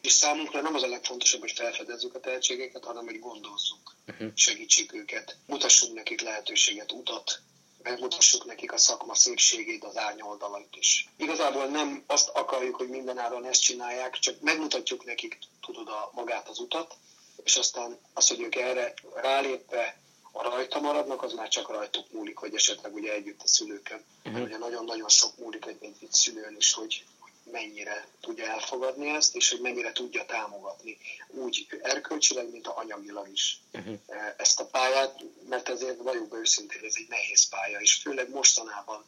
És 0.00 0.12
számunkra 0.12 0.60
nem 0.60 0.74
az 0.74 0.82
a 0.82 0.88
legfontosabb, 0.88 1.40
hogy 1.40 1.52
felfedezzük 1.52 2.14
a 2.14 2.20
tehetségeket, 2.20 2.84
hanem 2.84 3.04
hogy 3.04 3.18
gondozzuk, 3.18 3.96
uh-huh. 4.06 4.28
segítsük 4.34 4.94
őket, 4.94 5.36
mutassunk 5.46 5.94
nekik 5.94 6.20
lehetőséget, 6.20 6.92
utat, 6.92 7.40
megmutassuk 7.82 8.44
nekik 8.44 8.72
a 8.72 8.78
szakma 8.78 9.14
szépségét, 9.14 9.84
az 9.84 9.96
árnyoldalait 9.96 10.76
is. 10.78 11.08
Igazából 11.16 11.66
nem 11.66 12.04
azt 12.06 12.28
akarjuk, 12.28 12.76
hogy 12.76 12.88
mindenáron 12.88 13.44
ezt 13.44 13.62
csinálják, 13.62 14.18
csak 14.18 14.40
megmutatjuk 14.40 15.04
nekik, 15.04 15.38
tudod, 15.66 15.88
a, 15.88 16.10
magát 16.14 16.48
az 16.48 16.58
utat, 16.58 16.94
és 17.44 17.56
aztán 17.56 17.98
az, 18.14 18.28
hogy 18.28 18.40
ők 18.40 18.54
erre 18.54 18.94
rálépve 19.14 19.96
a 20.32 20.42
rajta 20.42 20.80
maradnak, 20.80 21.22
az 21.22 21.32
már 21.32 21.48
csak 21.48 21.70
rajtuk 21.70 22.12
múlik, 22.12 22.36
hogy 22.36 22.54
esetleg 22.54 22.94
ugye 22.94 23.12
együtt 23.12 23.42
a 23.42 23.46
szülőkön. 23.46 24.04
Uh-huh. 24.24 24.42
Ugye 24.42 24.58
nagyon-nagyon 24.58 25.08
sok 25.08 25.38
múlik 25.38 25.66
egy, 25.66 25.76
egy, 25.80 25.96
egy 26.00 26.12
szülőn 26.12 26.56
is, 26.56 26.72
hogy, 26.72 27.04
mennyire 27.50 28.08
tudja 28.20 28.44
elfogadni 28.44 29.08
ezt, 29.08 29.36
és 29.36 29.50
hogy 29.50 29.60
mennyire 29.60 29.92
tudja 29.92 30.24
támogatni 30.24 30.98
úgy 31.28 31.66
erkölcsileg, 31.82 32.50
mint 32.50 32.66
a 32.66 32.78
anyagilag 32.78 33.28
is 33.32 33.60
uh-huh. 33.72 33.98
ezt 34.36 34.60
a 34.60 34.66
pályát, 34.66 35.24
mert 35.48 35.68
ezért 35.68 35.98
vagyok 36.02 36.34
őszintén, 36.34 36.84
ez 36.84 36.94
egy 36.96 37.08
nehéz 37.08 37.48
pálya, 37.48 37.80
és 37.80 37.94
főleg 37.94 38.30
mostanában 38.30 39.04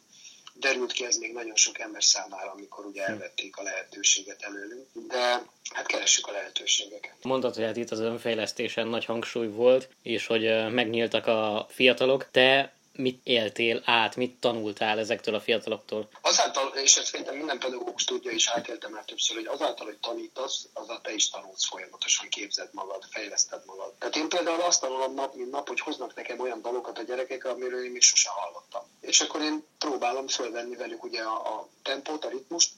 derült 0.53 0.91
ki 0.91 1.05
ez 1.05 1.17
még 1.17 1.33
nagyon 1.33 1.55
sok 1.55 1.79
ember 1.79 2.03
számára, 2.03 2.51
amikor 2.51 2.85
ugye 2.85 3.05
elvették 3.05 3.57
a 3.57 3.63
lehetőséget 3.63 4.41
előlünk, 4.41 4.87
de 5.07 5.41
hát 5.73 5.85
keressük 5.85 6.27
a 6.27 6.31
lehetőségeket. 6.31 7.13
Mondtad, 7.21 7.55
hogy 7.55 7.63
hát 7.63 7.77
itt 7.77 7.91
az 7.91 7.99
önfejlesztésen 7.99 8.87
nagy 8.87 9.05
hangsúly 9.05 9.47
volt, 9.47 9.89
és 10.01 10.25
hogy 10.25 10.71
megnyíltak 10.71 11.27
a 11.27 11.67
fiatalok. 11.69 12.27
Te 12.31 12.73
mit 13.01 13.19
éltél 13.23 13.81
át, 13.85 14.15
mit 14.15 14.39
tanultál 14.39 14.99
ezektől 14.99 15.35
a 15.35 15.39
fiataloktól? 15.39 16.09
Azáltal, 16.21 16.67
és 16.67 16.97
ezt 16.97 17.05
szerintem 17.05 17.35
minden 17.35 17.59
pedagógus 17.59 18.03
tudja, 18.03 18.31
és 18.31 18.47
átéltem 18.47 18.91
már 18.91 19.05
többször, 19.05 19.35
hogy 19.35 19.45
azáltal, 19.45 19.85
hogy 19.85 19.97
tanítasz, 19.97 20.67
azáltal 20.73 21.01
te 21.01 21.13
is 21.13 21.29
tanulsz 21.29 21.67
folyamatosan, 21.67 22.29
képzed 22.29 22.69
magad, 22.71 23.03
fejleszted 23.09 23.61
magad. 23.65 23.93
Tehát 23.99 24.15
én 24.15 24.29
például 24.29 24.61
azt 24.61 24.81
tanulom 24.81 25.13
nap, 25.13 25.35
mint 25.35 25.51
nap, 25.51 25.67
hogy 25.67 25.79
hoznak 25.79 26.15
nekem 26.15 26.39
olyan 26.39 26.61
dalokat 26.61 26.97
a 26.97 27.03
gyerekek, 27.03 27.45
amiről 27.45 27.83
én 27.85 27.91
még 27.91 28.01
sose 28.01 28.29
hallottam. 28.29 28.83
És 29.01 29.21
akkor 29.21 29.41
én 29.41 29.63
próbálom 29.77 30.27
fölvenni 30.27 30.75
velük 30.75 31.03
ugye 31.03 31.21
a, 31.21 31.57
a 31.57 31.67
tempót, 31.83 32.25
a 32.25 32.29
ritmust, 32.29 32.71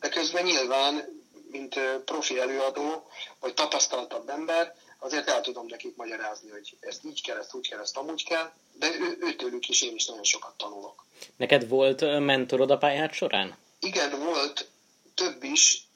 de 0.00 0.08
közben 0.08 0.44
nyilván, 0.44 1.22
mint 1.50 1.80
profi 2.04 2.38
előadó, 2.38 3.06
vagy 3.40 3.54
tapasztaltabb 3.54 4.28
ember, 4.28 4.74
azért 5.04 5.28
el 5.28 5.40
tudom 5.40 5.66
nekik 5.66 5.96
magyarázni, 5.96 6.50
hogy 6.50 6.76
ezt 6.80 7.04
így 7.04 7.22
kell, 7.22 7.38
ezt 7.38 7.54
úgy 7.54 7.68
kell, 7.68 7.80
ezt 7.80 7.96
amúgy 7.96 8.24
kell, 8.24 8.52
de 8.72 8.86
ő, 8.98 9.16
őtőlük 9.20 9.68
is 9.68 9.82
én 9.82 9.94
is 9.94 10.06
nagyon 10.06 10.24
sokat 10.24 10.56
tanulok. 10.56 11.04
Neked 11.36 11.68
volt 11.68 12.18
mentorod 12.18 12.70
a 12.70 12.78
pályát 12.78 13.12
során? 13.12 13.56
Igen, 13.80 14.20
volt 14.20 14.68
több 15.14 15.42
is, 15.42 15.86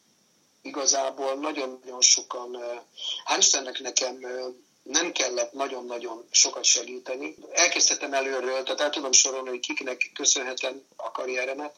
igazából 0.63 1.35
nagyon-nagyon 1.35 2.01
sokan, 2.01 2.57
hál' 3.25 3.39
Istennek 3.39 3.81
nekem 3.81 4.19
nem 4.83 5.13
kellett 5.13 5.53
nagyon-nagyon 5.53 6.27
sokat 6.31 6.65
segíteni. 6.65 7.35
Elkezdhetem 7.51 8.13
előről, 8.13 8.63
tehát 8.63 8.81
el 8.81 8.91
tudom 8.91 9.13
sorolni, 9.13 9.49
hogy 9.49 9.61
kiknek 9.61 10.11
köszönhetem 10.15 10.83
a 10.97 11.11
karrieremet, 11.11 11.75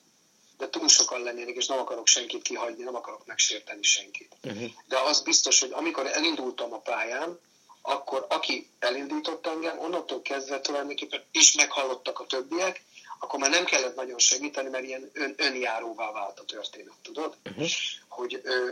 de 0.60 0.68
túl 0.68 0.88
sokan 0.88 1.22
lennének, 1.22 1.54
és 1.54 1.66
nem 1.66 1.78
akarok 1.78 2.06
senkit 2.06 2.42
kihagyni, 2.42 2.82
nem 2.84 2.94
akarok 2.94 3.26
megsérteni 3.26 3.82
senkit. 3.82 4.36
Uh-huh. 4.42 4.70
De 4.86 4.98
az 4.98 5.20
biztos, 5.22 5.60
hogy 5.60 5.70
amikor 5.72 6.06
elindultam 6.06 6.72
a 6.72 6.78
pályán, 6.78 7.38
akkor 7.82 8.26
aki 8.28 8.68
elindított 8.78 9.46
engem, 9.46 9.78
onnantól 9.78 10.22
kezdve 10.22 10.60
tulajdonképpen 10.60 11.22
is 11.30 11.52
meghallottak 11.52 12.18
a 12.20 12.26
többiek, 12.26 12.82
akkor 13.18 13.38
már 13.38 13.50
nem 13.50 13.64
kellett 13.64 13.94
nagyon 13.94 14.18
segíteni, 14.18 14.68
mert 14.68 14.84
ilyen 14.84 15.10
ön, 15.12 15.34
önjáróvá 15.36 16.12
vált 16.12 16.38
a 16.38 16.44
történet, 16.44 16.94
tudod? 17.02 17.36
Uh-huh. 17.44 17.68
Hogy 18.08 18.40
ö, 18.42 18.68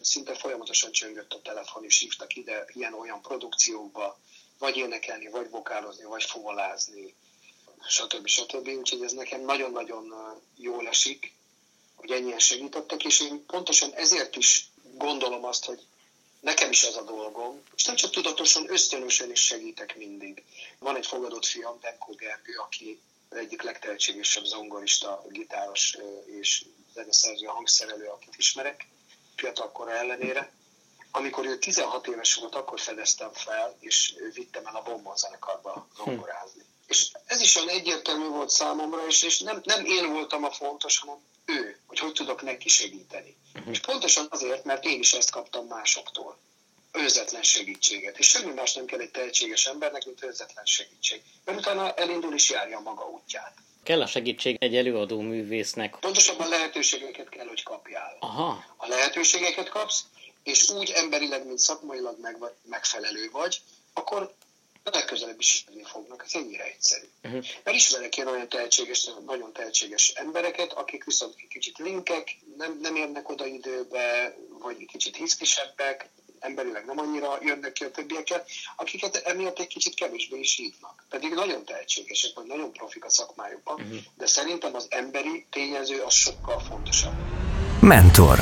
szinte 0.00 0.34
folyamatosan 0.34 0.92
csöngött 0.92 1.32
a 1.32 1.42
telefon, 1.42 1.84
és 1.84 1.98
hívtak 1.98 2.36
ide 2.36 2.64
ilyen-olyan 2.72 3.22
produkciókba, 3.22 4.18
vagy 4.58 4.76
énekelni, 4.76 5.28
vagy 5.28 5.50
vokálozni, 5.50 6.04
vagy 6.04 6.22
fogolázni, 6.22 7.14
stb. 7.88 8.26
stb. 8.26 8.68
Úgyhogy 8.68 9.02
ez 9.02 9.12
nekem 9.12 9.40
nagyon-nagyon 9.40 10.14
jól 10.56 10.88
esik, 10.88 11.32
hogy 11.94 12.10
ennyien 12.10 12.38
segítettek, 12.38 13.04
és 13.04 13.20
én 13.20 13.46
pontosan 13.46 13.92
ezért 13.94 14.36
is 14.36 14.70
gondolom 14.94 15.44
azt, 15.44 15.64
hogy 15.64 15.80
nekem 16.40 16.70
is 16.70 16.82
ez 16.82 16.96
a 16.96 17.02
dolgom, 17.02 17.62
és 17.76 17.84
nem 17.84 17.96
csak 17.96 18.10
tudatosan, 18.10 18.70
ösztönösen 18.70 19.30
is 19.30 19.40
segítek 19.40 19.96
mindig. 19.96 20.42
Van 20.78 20.96
egy 20.96 21.06
fogadott 21.06 21.44
fiam, 21.44 21.78
Benkó 21.80 22.14
Gergő, 22.14 22.56
aki 22.56 23.00
egyik 23.28 23.62
legtehetségesebb 23.62 24.44
zongorista, 24.44 25.24
gitáros 25.28 25.96
és 26.26 26.64
zeneszerző, 26.94 27.46
hangszerelő, 27.46 28.06
akit 28.06 28.34
ismerek, 28.36 28.86
fiatalkora 29.36 29.90
ellenére. 29.90 30.52
Amikor 31.10 31.46
ő 31.46 31.58
16 31.58 32.06
éves 32.06 32.34
volt, 32.34 32.54
akkor 32.54 32.80
fedeztem 32.80 33.32
fel, 33.32 33.76
és 33.80 34.14
vittem 34.34 34.66
el 34.66 34.76
a 34.76 34.82
Bombon 34.82 35.16
zenekarba 35.16 35.88
zongorázni. 35.96 36.64
És 36.86 37.10
ez 37.26 37.40
is 37.40 37.56
olyan 37.56 37.68
egyértelmű 37.68 38.26
volt 38.26 38.50
számomra, 38.50 39.06
és, 39.06 39.22
és 39.22 39.40
nem, 39.40 39.60
nem 39.64 39.84
én 39.84 40.12
voltam 40.12 40.44
a 40.44 40.50
fontos, 40.50 40.98
hanem 40.98 41.16
ő, 41.44 41.78
hogy 41.86 41.98
hogy 41.98 42.12
tudok 42.12 42.42
neki 42.42 42.68
segíteni. 42.68 43.36
Uh-huh. 43.54 43.72
És 43.72 43.80
pontosan 43.80 44.26
azért, 44.30 44.64
mert 44.64 44.84
én 44.84 44.98
is 44.98 45.12
ezt 45.12 45.30
kaptam 45.30 45.66
másoktól. 45.66 46.38
Őzetlen 46.92 47.42
segítséget. 47.42 48.18
És 48.18 48.26
semmi 48.26 48.52
más 48.52 48.72
nem 48.72 48.84
kell 48.84 49.00
egy 49.00 49.10
tehetséges 49.10 49.66
embernek, 49.66 50.04
mint 50.04 50.24
őzetlen 50.24 50.64
segítség. 50.64 51.22
Mert 51.44 51.58
utána 51.58 51.94
elindul 51.94 52.34
és 52.34 52.50
járja 52.50 52.78
a 52.78 52.80
maga 52.80 53.08
útját. 53.08 53.54
Kell 53.82 54.00
a 54.00 54.06
segítség 54.06 54.56
egy 54.60 54.76
előadó 54.76 55.20
művésznek? 55.20 55.96
Pontosabban 56.00 56.48
lehetőségeket 56.48 57.28
kell, 57.28 57.46
hogy 57.46 57.62
kapjál. 57.62 58.16
Aha. 58.20 58.64
A 58.76 58.86
lehetőségeket 58.86 59.68
kapsz, 59.68 60.04
és 60.42 60.70
úgy 60.70 60.90
emberileg, 60.90 61.46
mint 61.46 61.58
szakmailag 61.58 62.20
meg, 62.20 62.36
megfelelő 62.62 63.30
vagy, 63.32 63.60
akkor 63.92 64.34
legközelebb 64.90 65.40
is 65.40 65.64
jönni 65.68 65.84
fognak. 65.84 66.22
Ez 66.26 66.34
ennyire 66.34 66.64
egyszerű. 66.64 67.06
Uh-huh. 67.22 67.44
Mert 67.64 67.76
ismerek 67.76 68.16
én 68.16 68.26
olyan 68.26 68.48
tehetséges, 68.48 69.10
nagyon 69.26 69.52
tehetséges 69.52 70.08
embereket, 70.08 70.72
akik 70.72 71.04
viszont 71.04 71.34
kicsit 71.48 71.78
linkek, 71.78 72.36
nem, 72.56 72.78
nem 72.82 72.96
érnek 72.96 73.28
oda 73.28 73.46
időbe, 73.46 74.36
vagy 74.58 74.86
kicsit 74.86 75.16
hiszkisebbek, 75.16 76.08
emberileg 76.38 76.84
nem 76.84 76.98
annyira 76.98 77.38
jönnek 77.40 77.72
ki 77.72 77.84
a 77.84 77.90
többiekkel, 77.90 78.44
akiket 78.76 79.16
emiatt 79.16 79.58
egy 79.58 79.66
kicsit 79.66 79.94
kevésbé 79.94 80.38
is 80.38 80.56
hívnak. 80.56 81.04
Pedig 81.08 81.32
nagyon 81.32 81.64
tehetségesek, 81.64 82.30
vagy 82.34 82.46
nagyon 82.46 82.72
profik 82.72 83.04
a 83.04 83.10
szakmájukban, 83.10 83.80
uh-huh. 83.80 83.98
de 84.16 84.26
szerintem 84.26 84.74
az 84.74 84.86
emberi 84.90 85.46
tényező 85.50 86.00
az 86.00 86.14
sokkal 86.14 86.60
fontosabb. 86.60 87.14
Mentor. 87.80 88.38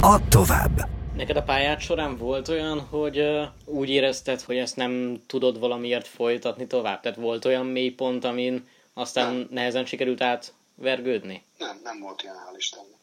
Add 0.00 0.28
tovább. 0.28 1.01
Neked 1.22 1.36
a 1.36 1.42
pályát 1.42 1.80
során 1.80 2.16
volt 2.16 2.48
olyan, 2.48 2.80
hogy 2.80 3.22
úgy 3.64 3.88
érezted, 3.88 4.40
hogy 4.40 4.56
ezt 4.56 4.76
nem 4.76 5.22
tudod 5.26 5.58
valamiért 5.58 6.06
folytatni 6.06 6.66
tovább? 6.66 7.00
Tehát 7.00 7.18
volt 7.18 7.44
olyan 7.44 7.66
mélypont, 7.66 8.24
amin 8.24 8.68
aztán 8.94 9.34
nem. 9.34 9.46
nehezen 9.50 9.86
sikerült 9.86 10.20
átvergődni? 10.20 11.44
Nem, 11.58 11.80
nem 11.84 12.00
volt 12.00 12.22
ilyen, 12.22 12.34
hál' 12.34 12.56
Istennek. 12.56 12.98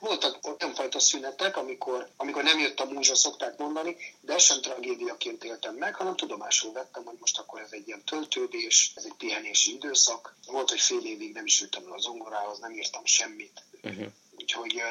Voltak 0.00 0.38
olyan 0.60 0.74
fajta 0.74 0.98
szünetek, 0.98 1.56
amikor, 1.56 2.08
amikor 2.16 2.42
nem 2.42 2.58
jött 2.58 2.80
a 2.80 2.84
múzsa, 2.84 3.14
szokták 3.14 3.58
mondani, 3.58 3.96
de 4.20 4.34
ezt 4.34 4.44
sem 4.44 4.60
tragédiaként 4.60 5.44
éltem 5.44 5.74
meg, 5.74 5.94
hanem 5.94 6.16
tudomásul 6.16 6.72
vettem, 6.72 7.04
hogy 7.04 7.16
most 7.20 7.38
akkor 7.38 7.60
ez 7.60 7.72
egy 7.72 7.86
ilyen 7.86 8.04
töltődés, 8.04 8.92
ez 8.94 9.04
egy 9.04 9.14
pihenési 9.18 9.72
időszak. 9.74 10.34
Volt, 10.46 10.70
hogy 10.70 10.80
fél 10.80 11.04
évig 11.04 11.32
nem 11.32 11.46
is 11.46 11.62
ültem 11.62 11.88
le 11.88 11.94
a 11.94 12.00
zongorához, 12.00 12.58
nem 12.58 12.72
írtam 12.72 13.04
semmit. 13.04 13.62
Uh-huh. 13.82 14.06
Úgyhogy, 14.38 14.82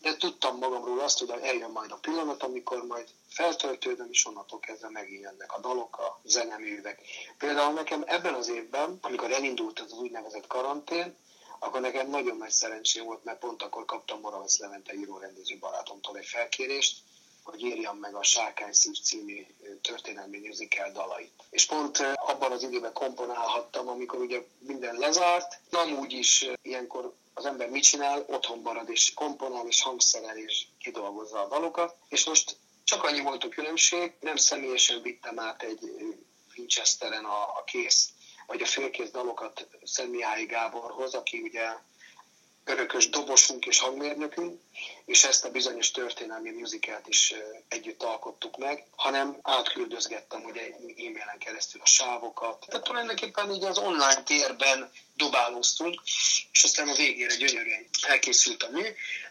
de 0.00 0.16
tudtam 0.16 0.58
magamról 0.58 1.00
azt, 1.00 1.18
hogy 1.18 1.30
eljön 1.30 1.70
majd 1.70 1.90
a 1.90 1.96
pillanat, 1.96 2.42
amikor 2.42 2.86
majd 2.86 3.08
feltöltődöm, 3.28 4.08
és 4.10 4.26
onnantól 4.26 4.60
kezdve 4.60 4.90
megint 4.90 5.22
jönnek 5.22 5.52
a 5.52 5.60
dalok, 5.60 5.98
a 5.98 6.20
zeneművek. 6.24 7.00
Például 7.38 7.72
nekem 7.72 8.04
ebben 8.06 8.34
az 8.34 8.48
évben, 8.48 8.98
amikor 9.00 9.32
elindult 9.32 9.80
az 9.80 9.92
úgynevezett 9.92 10.46
karantén, 10.46 11.16
akkor 11.58 11.80
nekem 11.80 12.10
nagyon 12.10 12.36
nagy 12.36 12.50
szerencsém 12.50 13.04
volt, 13.04 13.24
mert 13.24 13.38
pont 13.38 13.62
akkor 13.62 13.84
kaptam 13.84 14.20
Moravec 14.20 14.58
Levente 14.58 14.94
írórendező 14.94 15.58
barátomtól 15.58 16.18
egy 16.18 16.26
felkérést, 16.26 16.98
hogy 17.42 17.62
írjam 17.62 17.96
meg 17.96 18.14
a 18.14 18.22
Sárkány 18.22 18.72
Szív 18.72 19.00
című 19.02 19.46
történelmi 19.82 20.38
musical 20.38 20.90
dalait. 20.92 21.32
És 21.50 21.66
pont 21.66 21.98
abban 22.14 22.52
az 22.52 22.62
időben 22.62 22.92
komponálhattam, 22.92 23.88
amikor 23.88 24.20
ugye 24.20 24.40
minden 24.58 24.96
lezárt, 24.96 25.60
nem 25.70 25.98
úgy 25.98 26.12
is 26.12 26.46
ilyenkor 26.62 27.14
az 27.40 27.46
ember 27.46 27.68
mit 27.68 27.82
csinál, 27.82 28.24
otthon 28.28 28.58
marad 28.58 28.90
és 28.90 29.14
komponál 29.14 29.66
és 29.66 29.82
hangszerel 29.82 30.36
és 30.36 30.66
kidolgozza 30.78 31.42
a 31.42 31.48
dalokat. 31.48 31.96
És 32.08 32.24
most 32.24 32.56
csak 32.84 33.04
annyi 33.04 33.20
volt 33.20 33.44
a 33.44 33.48
különbség, 33.48 34.12
nem 34.20 34.36
személyesen 34.36 35.02
vittem 35.02 35.38
át 35.38 35.62
egy 35.62 35.78
Winchesteren 36.56 37.24
a, 37.24 37.42
a 37.42 37.64
kész, 37.64 38.08
vagy 38.46 38.62
a 38.62 38.66
félkész 38.66 39.10
dalokat 39.10 39.66
Szent 39.84 40.10
Mihály 40.10 40.44
Gáborhoz, 40.44 41.14
aki 41.14 41.40
ugye 41.40 41.68
örökös 42.64 43.08
dobosunk 43.08 43.66
és 43.66 43.78
hangmérnökünk, 43.78 44.60
és 45.04 45.24
ezt 45.24 45.44
a 45.44 45.50
bizonyos 45.50 45.90
történelmi 45.90 46.50
musicalt 46.50 47.08
is 47.08 47.34
együtt 47.68 48.02
alkottuk 48.02 48.56
meg, 48.56 48.86
hanem 48.96 49.38
átküldözgettem 49.42 50.44
ugye 50.44 50.60
e-mailen 50.60 51.38
keresztül 51.38 51.80
a 51.80 51.86
sávokat. 51.86 52.66
Tehát 52.68 52.84
tulajdonképpen 52.84 53.50
így 53.50 53.64
az 53.64 53.78
online 53.78 54.22
térben 54.22 54.90
dobálóztunk, 55.16 56.00
és 56.52 56.62
aztán 56.64 56.88
a 56.88 56.94
végére 56.94 57.36
gyönyörűen 57.36 57.88
elkészült 58.06 58.62
a 58.62 58.70
mű, 58.70 58.86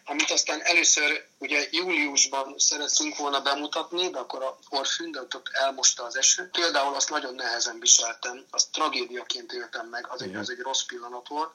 amit 0.05 0.31
aztán 0.31 0.61
először 0.61 1.25
ugye 1.37 1.67
júliusban 1.71 2.55
szeretünk 2.57 3.15
volna 3.15 3.41
bemutatni, 3.41 4.09
de 4.09 4.19
akkor 4.19 4.43
a 4.43 4.59
Orfűn, 4.69 5.11
de 5.11 5.21
ott 5.21 5.49
elmosta 5.51 6.03
az 6.03 6.17
eső. 6.17 6.49
Például 6.49 6.95
azt 6.95 7.09
nagyon 7.09 7.35
nehezen 7.35 7.79
viseltem, 7.79 8.45
azt 8.51 8.71
tragédiaként 8.71 9.51
éltem 9.51 9.87
meg, 9.87 10.05
az 10.09 10.21
egy, 10.21 10.35
az 10.35 10.49
egy 10.49 10.59
rossz 10.59 10.83
pillanat 10.83 11.27
volt, 11.27 11.51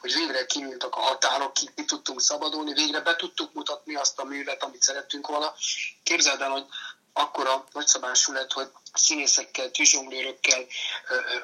hogy 0.00 0.14
végre 0.14 0.46
kinyíltak 0.46 0.96
a 0.96 1.00
határok, 1.00 1.52
ki, 1.52 1.70
ki 1.74 1.84
tudtunk 1.84 2.20
szabadulni, 2.20 2.72
végre 2.72 3.00
be 3.00 3.16
tudtuk 3.20 3.52
mutatni 3.52 3.94
azt 3.94 4.18
a 4.18 4.24
művet, 4.24 4.62
amit 4.62 4.82
szerettünk 4.82 5.26
volna. 5.26 5.54
Képzeld 6.02 6.40
el, 6.40 6.50
hogy 6.50 6.64
akkora 7.12 7.64
nagyszabású 7.72 8.32
lett, 8.32 8.52
hogy 8.52 8.68
színészekkel, 8.92 9.70
tűzsonglőrökkel, 9.70 10.66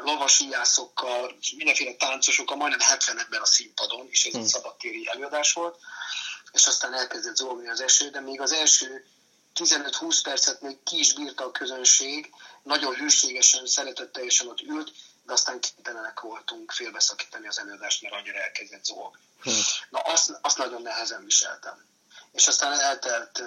lovasíjászokkal, 0.01 1.37
mindenféle 1.57 1.95
táncosokkal, 1.95 2.57
majdnem 2.57 2.81
70 2.81 3.19
ember 3.19 3.41
a 3.41 3.47
színpadon, 3.47 4.07
és 4.11 4.25
ez 4.25 4.35
egy 4.35 4.41
hmm. 4.41 4.49
szabadtéri 4.49 5.09
előadás 5.09 5.53
volt, 5.53 5.79
és 6.53 6.67
aztán 6.67 6.95
elkezdett 6.95 7.37
zolni 7.37 7.69
az 7.69 7.81
eső, 7.81 8.11
de 8.11 8.21
még 8.21 8.41
az 8.41 8.53
első 8.53 9.07
15-20 9.55 10.19
percet 10.23 10.61
még 10.61 10.83
ki 10.85 10.99
is 10.99 11.13
bírta 11.13 11.45
a 11.45 11.51
közönség, 11.51 12.31
nagyon 12.63 12.95
hűségesen, 12.95 13.67
szeretetteljesen 13.67 14.47
ott 14.47 14.61
ült, 14.61 14.93
de 15.27 15.33
aztán 15.33 15.61
képtelenek 15.61 16.21
voltunk 16.21 16.73
félbeszakítani 16.73 17.47
az 17.47 17.59
előadást, 17.59 18.03
mert 18.03 18.15
annyira 18.15 18.39
elkezdett 18.39 18.85
zolgni. 18.85 19.21
Hmm. 19.43 19.63
Na 19.91 19.99
azt, 19.99 20.39
azt 20.43 20.59
nagyon 20.59 20.83
nehezen 20.83 21.25
viseltem. 21.25 21.85
És 22.33 22.47
aztán 22.47 22.81
eltelt 22.81 23.43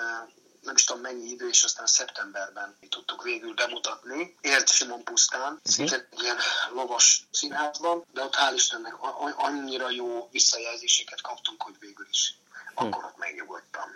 nem 0.62 0.76
is 0.76 0.84
tudom 0.84 1.02
mennyi 1.02 1.30
idő, 1.30 1.50
és 1.50 1.64
aztán 1.64 1.86
szeptemberben 1.86 2.78
tudtuk 2.90 3.24
végül 3.24 3.54
bemutatni. 3.54 4.38
Ért 4.42 4.70
Simon 4.70 5.04
pusztán, 5.04 5.54
uh-huh. 5.54 5.60
szintén 5.64 6.08
ilyen 6.12 6.38
lovas 6.74 7.28
színházban, 7.32 8.06
de 8.14 8.24
ott 8.24 8.36
hál' 8.36 8.54
Istennek 8.54 8.94
annyira 9.36 9.90
jó 9.90 10.30
visszajelzéseket 10.32 11.22
kaptunk, 11.22 11.62
hogy 11.62 11.76
végül 11.80 12.08
is 12.10 12.34
akkor 12.74 13.04
ott 13.04 13.18
megnyugodtam. 13.18 13.90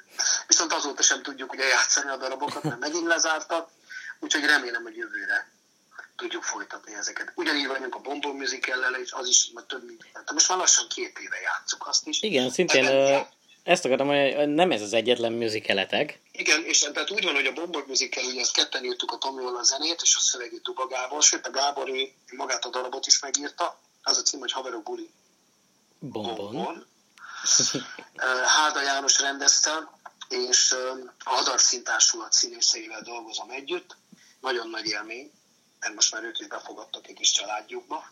Viszont 0.48 0.74
azóta 0.74 1.02
sem 1.02 1.24
tudjuk 1.24 1.52
ugye 1.52 1.68
játszani 1.68 2.10
a 2.10 2.18
darabokat, 2.18 2.64
mert 2.64 2.80
megint 2.80 3.08
lezártak, 3.08 3.70
úgyhogy 4.20 4.46
remélem, 4.46 4.84
hogy 4.84 4.96
jövőre 4.96 5.53
tudjuk 6.24 6.44
folytatni 6.44 6.94
ezeket. 6.94 7.32
Ugyanígy 7.36 7.68
vagyunk 7.68 7.96
a 7.96 8.00
Bombon 8.00 8.36
Musical-lel, 8.36 8.94
és 8.94 9.12
az 9.12 9.28
is 9.28 9.50
majd 9.54 9.66
több 9.66 9.86
mint... 9.86 10.04
Most 10.34 10.50
már 10.50 10.58
lassan 10.58 10.88
két 10.88 11.20
éve 11.20 11.40
játszuk 11.40 11.88
azt 11.88 12.08
is. 12.08 12.22
Igen, 12.22 12.50
szintén 12.50 12.86
uh, 12.86 13.28
ezt 13.64 13.86
akartam, 13.86 14.08
hogy 14.08 14.48
nem 14.48 14.72
ez 14.72 14.82
az 14.82 14.94
egyetlen 14.94 15.34
musicaletek. 15.34 16.20
Igen, 16.32 16.64
és 16.66 16.80
tehát 16.80 17.12
úgy 17.12 17.24
van, 17.24 17.34
hogy 17.34 17.46
a 17.46 17.54
Bombon 17.54 17.84
Musical, 17.88 18.24
ugye 18.24 18.42
ezt 18.42 18.54
ketten 18.54 18.84
írtuk 18.84 19.12
a 19.12 19.18
Tomival 19.18 19.58
a 19.58 19.64
zenét, 19.64 20.02
és 20.02 20.16
a 20.16 20.20
szövegét 20.20 20.62
Duba 20.62 20.88
Gábor, 20.88 21.24
sőt 21.24 21.48
a 21.48 21.52
Gábor 21.52 21.90
ő 21.90 22.14
magát 22.36 22.66
a 22.66 22.70
darabot 22.70 23.08
is 23.08 23.20
megírta. 23.20 23.80
Az 24.04 24.18
a 24.18 24.22
cím, 24.22 24.40
hogy 24.40 24.52
Haverok 24.52 24.84
Buli. 24.84 25.10
Bombon. 26.00 26.36
Bombon. 26.36 26.86
Háda 28.46 28.82
János 28.82 29.20
rendezte, 29.20 29.90
és 30.30 30.76
a 31.24 31.30
Hadar 31.30 31.60
Szintársulat 31.60 32.32
színészeivel 32.32 33.02
dolgozom 33.02 33.50
együtt. 33.50 33.96
Nagyon 34.42 34.70
nagy 34.70 34.86
élmény 34.86 35.32
mert 35.84 35.96
most 35.96 36.12
már 36.14 36.24
ők 36.24 36.40
is 36.40 36.48
befogadtak 36.48 37.08
egy 37.08 37.16
kis 37.16 37.32
családjukba. 37.32 38.12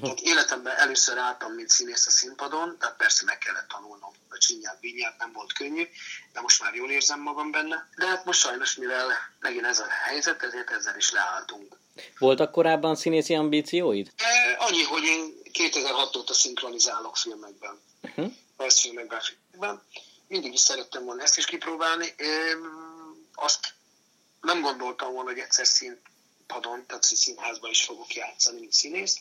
Tehát 0.00 0.20
életemben 0.20 0.76
először 0.76 1.18
álltam, 1.18 1.52
mint 1.52 1.68
színész 1.68 2.06
a 2.06 2.10
színpadon, 2.10 2.76
tehát 2.78 2.96
persze 2.96 3.24
meg 3.24 3.38
kellett 3.38 3.68
tanulnom 3.68 4.12
a 4.28 4.38
csinyát, 4.38 4.80
vinyát, 4.80 5.18
nem 5.18 5.32
volt 5.32 5.52
könnyű, 5.52 5.88
de 6.32 6.40
most 6.40 6.62
már 6.62 6.74
jól 6.74 6.90
érzem 6.90 7.20
magam 7.20 7.50
benne. 7.50 7.88
De 7.96 8.06
hát 8.06 8.24
most 8.24 8.40
sajnos, 8.40 8.76
mivel 8.76 9.10
megint 9.40 9.64
ez 9.64 9.78
a 9.78 9.86
helyzet, 9.88 10.42
ezért 10.42 10.70
ezzel 10.70 10.96
is 10.96 11.10
leálltunk. 11.10 11.76
Voltak 12.18 12.52
korábban 12.52 12.96
színészi 12.96 13.34
ambícióid? 13.34 14.12
E, 14.16 14.56
annyi, 14.58 14.82
hogy 14.82 15.02
én 15.02 15.42
2006 15.52 16.16
óta 16.16 16.34
szinkronizálok 16.34 17.16
filmekben, 17.16 17.80
uh-huh. 18.02 18.32
rajzfilmekben, 18.56 19.20
filmekben. 19.20 19.82
Mindig 20.28 20.52
is 20.52 20.60
szerettem 20.60 21.04
volna 21.04 21.22
ezt 21.22 21.38
is 21.38 21.44
kipróbálni. 21.44 22.14
E, 22.16 22.26
azt 23.34 23.74
nem 24.40 24.60
gondoltam 24.60 25.12
volna, 25.12 25.30
hogy 25.30 25.38
egyszer 25.38 25.66
színt 25.66 26.00
padon, 26.52 26.84
tehát 26.86 27.02
színházban 27.02 27.70
is 27.70 27.82
fogok 27.82 28.14
játszani, 28.14 28.60
mint 28.60 28.72
színész. 28.72 29.18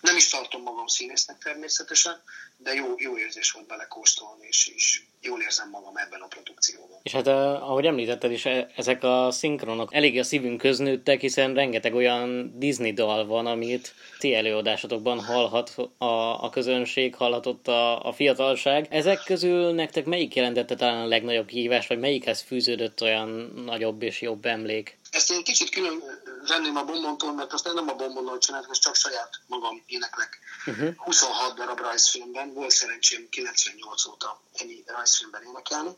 Nem 0.00 0.16
is 0.16 0.28
tartom 0.28 0.62
magam 0.62 0.86
színésznek 0.86 1.38
természetesen, 1.38 2.22
de 2.56 2.74
jó, 2.74 2.94
jó 2.96 3.18
érzés 3.18 3.50
volt 3.50 3.66
belekóstolni, 3.66 4.46
és, 4.46 4.70
és 4.74 5.02
jól 5.20 5.40
érzem 5.40 5.70
magam 5.70 5.96
ebben 5.96 6.20
a 6.20 6.26
produkcióban. 6.26 6.98
És 7.02 7.12
hát 7.12 7.26
ahogy 7.26 7.86
említetted 7.86 8.32
is, 8.32 8.44
e, 8.44 8.70
ezek 8.76 9.02
a 9.02 9.30
szinkronok 9.30 9.94
elég 9.94 10.18
a 10.18 10.22
szívünk 10.22 10.60
köznőttek, 10.60 11.20
hiszen 11.20 11.54
rengeteg 11.54 11.94
olyan 11.94 12.52
Disney 12.58 12.92
dal 12.92 13.26
van, 13.26 13.46
amit 13.46 13.94
ti 14.18 14.34
előadásotokban 14.34 15.24
hallhat 15.24 15.74
a, 15.98 16.44
a 16.44 16.50
közönség, 16.50 17.14
hallhatott 17.14 17.68
a, 17.68 18.04
a 18.04 18.12
fiatalság. 18.12 18.86
Ezek 18.90 19.22
közül 19.24 19.72
nektek 19.72 20.04
melyik 20.04 20.34
jelentette 20.34 20.74
talán 20.74 21.04
a 21.04 21.08
legnagyobb 21.08 21.46
kihívás, 21.46 21.86
vagy 21.86 21.98
melyikhez 21.98 22.40
fűződött 22.40 23.02
olyan 23.02 23.28
nagyobb 23.64 24.02
és 24.02 24.20
jobb 24.20 24.46
emlék? 24.46 24.98
Ezt 25.18 25.30
én 25.30 25.44
kicsit 25.44 25.70
külön 25.70 26.02
venném 26.46 26.76
a 26.76 26.84
bombontól, 26.84 27.32
mert 27.32 27.52
azt 27.52 27.72
nem 27.72 27.88
a 27.88 27.94
bombonnal 27.94 28.38
csináltam, 28.38 28.70
ezt 28.70 28.80
csak 28.80 28.94
saját 28.94 29.40
magam 29.46 29.82
éneklek. 29.86 30.38
Uh-huh. 30.66 30.94
26 30.96 31.54
darab 31.54 31.78
rajzfilmben, 31.78 32.52
volt 32.52 32.70
szerencsém 32.70 33.28
98 33.28 34.06
óta 34.06 34.40
ennyi 34.52 34.82
rajzfilmben 34.86 35.42
énekelni. 35.42 35.90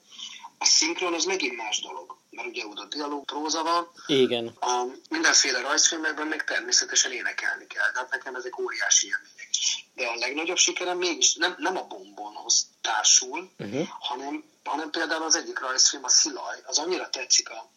A 0.59 0.65
szinkron 0.65 1.15
az 1.15 1.25
megint 1.25 1.57
más 1.57 1.81
dolog, 1.81 2.17
mert 2.31 2.49
ugye 2.49 2.67
oda 2.67 2.85
dialóg, 2.85 3.25
próza 3.25 3.63
van. 3.63 3.91
Igen. 4.07 4.47
A 4.47 4.85
mindenféle 5.09 5.61
rajzfilmekben 5.61 6.27
meg 6.27 6.45
természetesen 6.45 7.13
énekelni 7.13 7.67
kell, 7.67 7.93
tehát 7.93 8.11
nekem 8.11 8.35
ezek 8.35 8.59
óriási 8.59 9.07
élmények. 9.07 9.51
De 9.95 10.07
a 10.07 10.15
legnagyobb 10.15 10.59
sikerem 10.59 10.99
mégis 10.99 11.35
nem, 11.35 11.55
nem 11.59 11.77
a 11.77 11.87
bombonhoz 11.87 12.67
társul, 12.81 13.51
uh-huh. 13.59 13.89
hanem, 14.01 14.45
hanem 14.65 14.91
például 14.91 15.23
az 15.23 15.37
egyik 15.37 15.59
rajzfilm, 15.59 16.05
a 16.05 16.09
Szilaj, 16.09 16.63
az 16.67 16.79
annyira 16.79 17.11
tetszik 17.11 17.51
a 17.51 17.71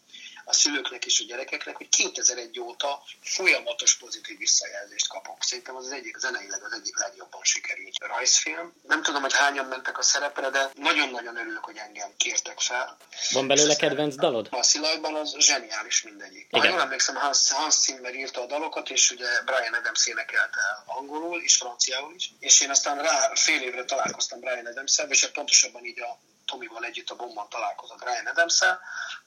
a 0.46 0.54
szülőknek 0.54 1.06
és 1.06 1.20
a 1.20 1.26
gyerekeknek, 1.28 1.76
hogy 1.76 1.90
2001 1.90 2.60
óta 2.60 3.04
folyamatos 3.22 3.98
pozitív 3.98 4.38
visszajelzést 4.38 5.08
kapok. 5.08 5.44
Szerintem 5.44 5.76
az, 5.76 5.86
az 5.86 5.92
egyik 5.92 6.18
zeneileg 6.18 6.64
az 6.64 6.74
egyik 6.74 7.00
legjobban 7.00 7.42
sikerült 7.44 7.98
rajzfilm. 8.00 8.74
Nem 8.88 9.02
tudom, 9.02 9.22
hogy 9.22 9.34
hányan 9.34 9.66
mentek 9.66 9.98
a 9.98 10.02
szerepre, 10.02 10.50
de 10.50 10.70
nagyon-nagyon 10.76 11.38
örülök, 11.38 11.64
hogy 11.64 11.78
engem 11.78 12.10
kértek 12.18 12.60
fel. 12.60 12.98
Van 13.32 13.48
belőle 13.48 13.76
kedvenc 13.76 14.16
dalod? 14.16 14.48
A 14.52 14.64
Szilajban 14.64 15.16
az 15.16 15.36
zseniális 15.38 16.02
mindegyik. 16.02 16.48
Igen. 16.50 16.62
Ha 16.62 16.68
jól 16.68 16.80
emlékszem, 16.80 17.16
Hans, 17.16 17.52
Hans 17.52 17.74
Zimmer 17.74 18.16
írta 18.16 18.42
a 18.42 18.46
dalokat, 18.46 18.90
és 18.90 19.12
ugye 19.12 19.42
Brian 19.46 19.74
Adams 19.74 20.08
énekelte 20.08 20.84
angolul 20.86 21.42
és 21.42 21.56
franciául 21.56 22.14
is. 22.16 22.32
És 22.40 22.62
én 22.62 22.70
aztán 22.70 23.02
rá 23.02 23.32
fél 23.36 23.62
évre 23.62 23.86
találkoztam 23.86 24.40
Brian 24.40 24.66
adams 24.66 24.98
és 25.10 25.30
pontosabban 25.34 25.86
így 25.86 26.00
a 26.00 26.20
Tomival 26.54 26.86
együtt 26.86 27.10
a 27.10 27.16
bomban 27.16 27.50
találkozott 27.50 28.04
Ryan 28.04 28.26
adams 28.26 28.60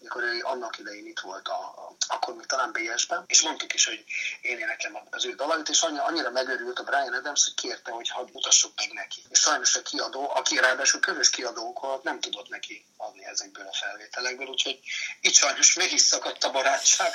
amikor 0.00 0.22
ő 0.22 0.40
annak 0.42 0.78
idején 0.78 1.06
itt 1.06 1.20
volt, 1.20 1.48
a, 1.48 1.52
a, 1.52 1.96
akkor 2.06 2.34
még 2.34 2.46
talán 2.46 2.72
BS-ben, 2.72 3.24
és 3.26 3.42
mondtuk 3.42 3.74
is, 3.74 3.86
hogy 3.86 4.04
én 4.40 4.58
éneklem 4.58 4.98
az 5.10 5.24
ő 5.24 5.34
dalait, 5.34 5.68
és 5.68 5.82
annyira 5.82 6.30
megörült 6.30 6.78
a 6.78 6.82
Brian 6.82 7.12
Adams, 7.12 7.44
hogy 7.44 7.54
kérte, 7.54 7.90
hogy 7.90 8.08
hadd 8.08 8.28
mutassuk 8.32 8.72
meg 8.76 8.92
neki. 8.92 9.22
És 9.28 9.38
sajnos 9.38 9.76
a 9.76 9.82
kiadó, 9.82 10.30
aki 10.34 10.56
ráadásul 10.56 11.00
közös 11.00 11.30
kiadónk 11.30 12.02
nem 12.02 12.20
tudott 12.20 12.48
neki 12.48 12.86
adni 12.96 13.24
ezekből 13.24 13.66
a 13.66 13.74
felvételekből, 13.74 14.46
úgyhogy 14.46 14.80
itt 15.20 15.34
sajnos 15.34 15.74
meg 15.74 15.92
is 15.92 16.00
szakadt 16.00 16.44
a 16.44 16.50
barátság. 16.50 17.12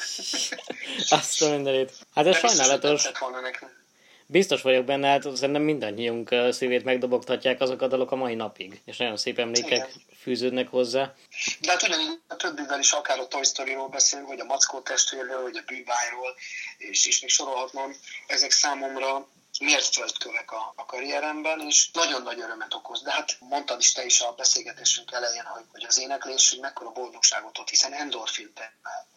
Azt 1.19 1.41
a 1.41 1.49
mindenét. 1.49 1.91
Hát 2.15 2.27
ez 2.27 2.37
sajnálatos. 2.37 3.03
Biztos 4.31 4.61
vagyok 4.61 4.85
benne, 4.85 5.07
hát 5.07 5.21
szerintem 5.21 5.61
mindannyiunk 5.61 6.35
szívét 6.49 6.83
megdobogtatják 6.83 7.61
azok 7.61 7.81
a 7.81 7.87
dalok 7.87 8.11
a 8.11 8.15
mai 8.15 8.35
napig, 8.35 8.81
és 8.85 8.97
nagyon 8.97 9.17
szép 9.17 9.39
emlékek 9.39 9.71
Igen. 9.71 9.89
fűződnek 10.21 10.67
hozzá. 10.67 11.13
De 11.59 11.71
hát 11.71 11.83
ugyanígy 11.83 12.19
a 12.27 12.35
többivel 12.35 12.79
is 12.79 12.91
akár 12.91 13.19
a 13.19 13.27
Toy 13.27 13.43
Story-ról 13.43 13.87
beszélünk, 13.87 14.27
vagy 14.27 14.39
a 14.39 14.43
Mackó 14.43 14.79
testvérről, 14.79 15.41
vagy 15.41 15.57
a 15.57 15.61
Bűbájról, 15.65 16.35
és 16.77 17.05
is 17.05 17.21
még 17.21 17.29
sorolhatnám, 17.29 17.95
ezek 18.27 18.51
számomra 18.51 19.27
mérföldkövek 19.59 20.51
a, 20.51 20.73
a 20.75 20.85
karrieremben, 20.85 21.59
és 21.67 21.89
nagyon 21.93 22.21
nagy 22.21 22.39
örömet 22.39 22.73
okoz. 22.73 23.01
De 23.01 23.11
hát 23.11 23.37
mondtad 23.39 23.79
is 23.79 23.91
te 23.91 24.05
is 24.05 24.21
a 24.21 24.33
beszélgetésünk 24.37 25.11
elején, 25.11 25.43
hogy, 25.43 25.63
hogy 25.71 25.85
az 25.87 25.99
éneklés, 25.99 26.49
hogy 26.49 26.59
mekkora 26.59 26.91
boldogságot 26.91 27.57
ad, 27.57 27.69
hiszen 27.69 27.93
endorfin 27.93 28.53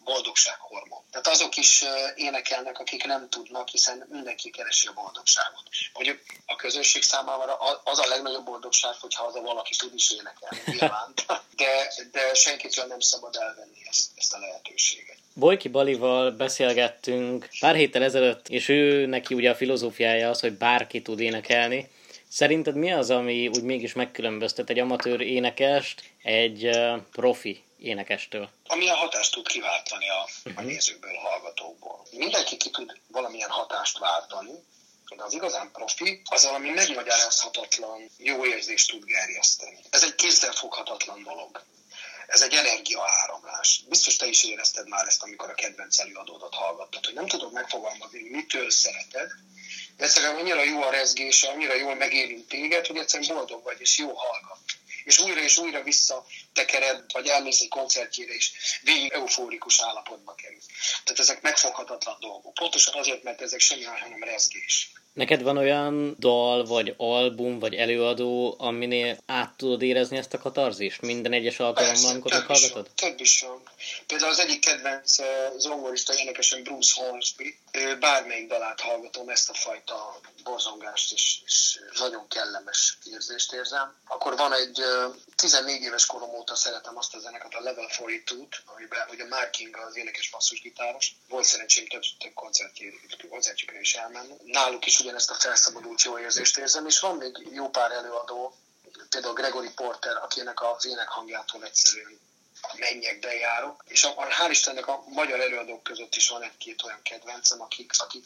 boldogsághormon. 0.03 1.01
Tehát 1.11 1.24
azok 1.35 1.57
is 1.57 1.83
énekelnek, 2.15 2.79
akik 2.79 3.05
nem 3.05 3.29
tudnak, 3.29 3.67
hiszen 3.67 4.05
mindenki 4.09 4.49
keresi 4.49 4.87
a 4.87 4.93
boldogságot. 4.93 5.63
Hogy 5.93 6.19
a 6.45 6.55
közösség 6.55 7.01
számára 7.01 7.53
az 7.83 7.99
a 7.99 8.07
legnagyobb 8.07 8.45
boldogság, 8.45 8.93
hogyha 8.99 9.25
az 9.25 9.35
a 9.35 9.41
valaki 9.41 9.75
tud 9.77 9.93
is 9.93 10.11
énekelni, 10.11 10.61
nyilván. 10.65 11.13
De, 11.55 11.93
de 12.11 12.33
senkitől 12.33 12.85
nem 12.85 12.99
szabad 12.99 13.35
elvenni 13.35 13.81
ezt, 13.89 14.09
ezt 14.15 14.33
a 14.33 14.39
lehetőséget. 14.39 15.17
Bojki 15.33 15.67
Balival 15.67 16.31
beszélgettünk 16.31 17.47
pár 17.59 17.75
héttel 17.75 18.03
ezelőtt, 18.03 18.47
és 18.47 18.69
ő 18.69 19.05
neki 19.05 19.33
ugye 19.33 19.49
a 19.49 19.55
filozófiája 19.55 20.29
az, 20.29 20.39
hogy 20.39 20.53
bárki 20.53 21.01
tud 21.01 21.19
énekelni. 21.19 21.89
Szerinted 22.29 22.75
mi 22.75 22.91
az, 22.91 23.09
ami 23.09 23.47
úgy 23.47 23.63
mégis 23.63 23.93
megkülönböztet 23.93 24.69
egy 24.69 24.79
amatőr 24.79 25.21
énekest 25.21 26.03
egy 26.23 26.69
profi 27.11 27.63
énekestől? 27.77 28.49
Amilyen 28.67 28.95
hatást 28.95 29.33
tud 29.33 29.47
kiváltani 29.47 30.09
a, 30.09 30.21
a 30.43 30.49
mhm. 30.49 30.65
nézőkből, 30.65 31.15
a 31.15 31.19
hallgatókból. 31.19 32.07
Mindenki 32.11 32.57
ki 32.57 32.69
tud 32.69 32.99
valamilyen 33.07 33.49
hatást 33.49 33.97
váltani, 33.97 34.53
de 35.15 35.23
az 35.23 35.33
igazán 35.33 35.71
profi 35.71 36.21
az 36.25 36.45
valami 36.45 36.69
megmagyarázhatatlan 36.69 38.09
jó 38.17 38.45
érzést 38.45 38.89
tud 38.89 39.03
gerjeszteni. 39.05 39.79
Ez 39.89 40.03
egy 40.03 40.15
kézzelfoghatatlan 40.15 41.23
dolog 41.23 41.63
ez 42.27 42.41
egy 42.41 42.53
energiaáramlás. 42.53 43.83
Biztos 43.89 44.15
te 44.15 44.25
is 44.25 44.43
érezted 44.43 44.87
már 44.87 45.05
ezt, 45.07 45.23
amikor 45.23 45.49
a 45.49 45.53
kedvenc 45.53 45.99
előadódat 45.99 46.53
hallgattad, 46.53 47.05
hogy 47.05 47.13
nem 47.13 47.27
tudod 47.27 47.53
megfogalmazni, 47.53 48.29
mitől 48.29 48.69
szereted, 48.69 49.29
de 49.97 50.03
egyszerűen 50.03 50.35
annyira 50.35 50.63
jó 50.63 50.81
a 50.81 50.89
rezgése, 50.89 51.49
annyira 51.49 51.75
jól 51.75 51.95
megérint 51.95 52.47
téged, 52.47 52.85
hogy 52.85 52.97
egyszerűen 52.97 53.35
boldog 53.35 53.63
vagy, 53.63 53.79
és 53.79 53.97
jó 53.97 54.13
hallgat. 54.13 54.59
És 55.05 55.19
újra 55.19 55.39
és 55.39 55.57
újra 55.57 55.83
visszatekered, 55.83 57.11
vagy 57.11 57.27
elmész 57.27 57.61
egy 57.61 57.67
koncertjére, 57.67 58.33
és 58.33 58.51
végig 58.81 59.11
eufórikus 59.11 59.81
állapotba 59.81 60.35
kerül. 60.35 60.59
Tehát 61.03 61.19
ezek 61.19 61.41
megfoghatatlan 61.41 62.17
dolgok. 62.19 62.53
Pontosan 62.53 62.93
azért, 62.93 63.23
mert 63.23 63.41
ezek 63.41 63.59
semmi 63.59 63.83
hanem 63.83 64.23
rezgés. 64.23 64.91
Neked 65.15 65.41
van 65.41 65.57
olyan 65.57 66.15
dal, 66.19 66.65
vagy 66.65 66.93
album, 66.97 67.59
vagy 67.59 67.73
előadó, 67.75 68.55
aminél 68.57 69.17
át 69.25 69.53
tudod 69.57 69.81
érezni 69.81 70.17
ezt 70.17 70.33
a 70.33 70.37
katarzist? 70.37 71.01
Minden 71.01 71.33
egyes 71.33 71.59
alkalommal, 71.59 72.11
amikor 72.11 72.31
meghallgatod? 72.31 72.89
Több 72.95 73.19
is 73.19 73.41
van. 73.41 73.61
Például 74.07 74.31
az 74.31 74.39
egyik 74.39 74.59
kedvenc 74.59 75.15
zongorista 75.57 76.13
énekesen 76.13 76.63
Bruce 76.63 77.01
Hornsby. 77.01 77.57
Bármelyik 77.99 78.47
dalát 78.47 78.79
hallgatom, 78.81 79.29
ezt 79.29 79.49
a 79.49 79.53
fajta 79.53 80.19
borzongást 80.43 81.13
és, 81.13 81.39
és 81.45 81.79
nagyon 81.99 82.27
kellemes 82.27 82.97
érzést 83.11 83.53
érzem. 83.53 83.95
Akkor 84.07 84.35
van 84.35 84.53
egy 84.53 84.81
14 85.35 85.81
éves 85.81 86.05
korom 86.05 86.29
óta 86.29 86.55
szeretem 86.55 86.97
azt 86.97 87.15
a 87.15 87.19
zeneket, 87.19 87.53
a 87.53 87.61
Level 87.61 87.87
42-t, 87.97 88.53
amiben 88.75 89.07
ugye 89.11 89.25
Mark 89.27 89.51
King 89.51 89.77
az 89.87 89.97
énekes 89.97 90.29
basszusgitáros. 90.29 91.15
Volt 91.29 91.45
szerencsém 91.45 91.87
több, 91.87 92.01
több 92.19 92.33
koncertjükre 93.29 93.79
is 93.79 93.93
elmenni. 93.93 94.33
Náluk 94.43 94.85
is 94.85 94.99
ugyanezt 95.05 95.29
a 95.29 95.33
felszabadult 95.33 96.01
jó 96.01 96.19
érzést 96.19 96.57
érzem, 96.57 96.85
és 96.85 96.99
van 96.99 97.15
még 97.15 97.47
jó 97.51 97.69
pár 97.69 97.91
előadó, 97.91 98.55
például 99.09 99.33
Gregory 99.33 99.71
Porter, 99.75 100.17
akinek 100.17 100.61
az 100.61 100.85
énekhangjától 100.85 101.63
egyszerűen 101.63 102.19
mennyekbe 102.73 103.33
járok, 103.33 103.83
és 103.87 104.03
a, 104.03 104.09
a, 104.09 104.27
hál' 104.27 104.49
Istennek 104.49 104.87
a 104.87 105.03
magyar 105.07 105.39
előadók 105.39 105.83
között 105.83 106.15
is 106.15 106.29
van 106.29 106.43
egy-két 106.43 106.83
olyan 106.83 107.01
kedvencem, 107.01 107.61
akik, 107.61 107.91
akik 107.97 108.25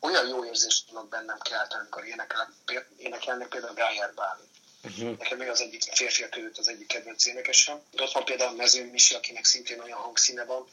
olyan 0.00 0.28
jó 0.28 0.44
érzést 0.44 0.86
tudnak 0.86 1.08
bennem 1.08 1.38
kelteni, 1.38 1.80
amikor 1.80 2.04
énekel, 2.04 2.54
énekelnek, 2.96 3.48
például 3.48 3.74
Gájár 3.74 4.14
Bálint. 4.14 4.48
Uh-huh. 4.82 5.18
Nekem 5.18 5.38
még 5.38 5.48
az 5.48 5.60
egyik 5.60 5.82
férfiak 5.82 6.30
között 6.30 6.58
az 6.58 6.68
egyik 6.68 6.86
kedvenc 6.86 7.26
énekesem. 7.26 7.82
De 7.90 8.02
ott 8.02 8.12
van 8.12 8.24
például 8.24 8.56
Mezőn 8.56 8.86
Misi, 8.86 9.14
akinek 9.14 9.44
szintén 9.44 9.80
olyan 9.80 9.98
hangszíne 9.98 10.44
van. 10.44 10.68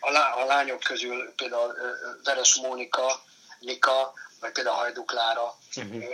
A, 0.00 0.10
lá, 0.10 0.32
a 0.32 0.44
lányok 0.44 0.80
közül 0.80 1.32
például 1.34 1.74
Veres 2.24 2.54
Mónika, 2.54 3.24
Nika, 3.58 4.14
vagy 4.46 4.54
például 4.54 4.76
Hajduk 4.76 5.12
Lára. 5.12 5.58
Uh-huh. 5.76 6.04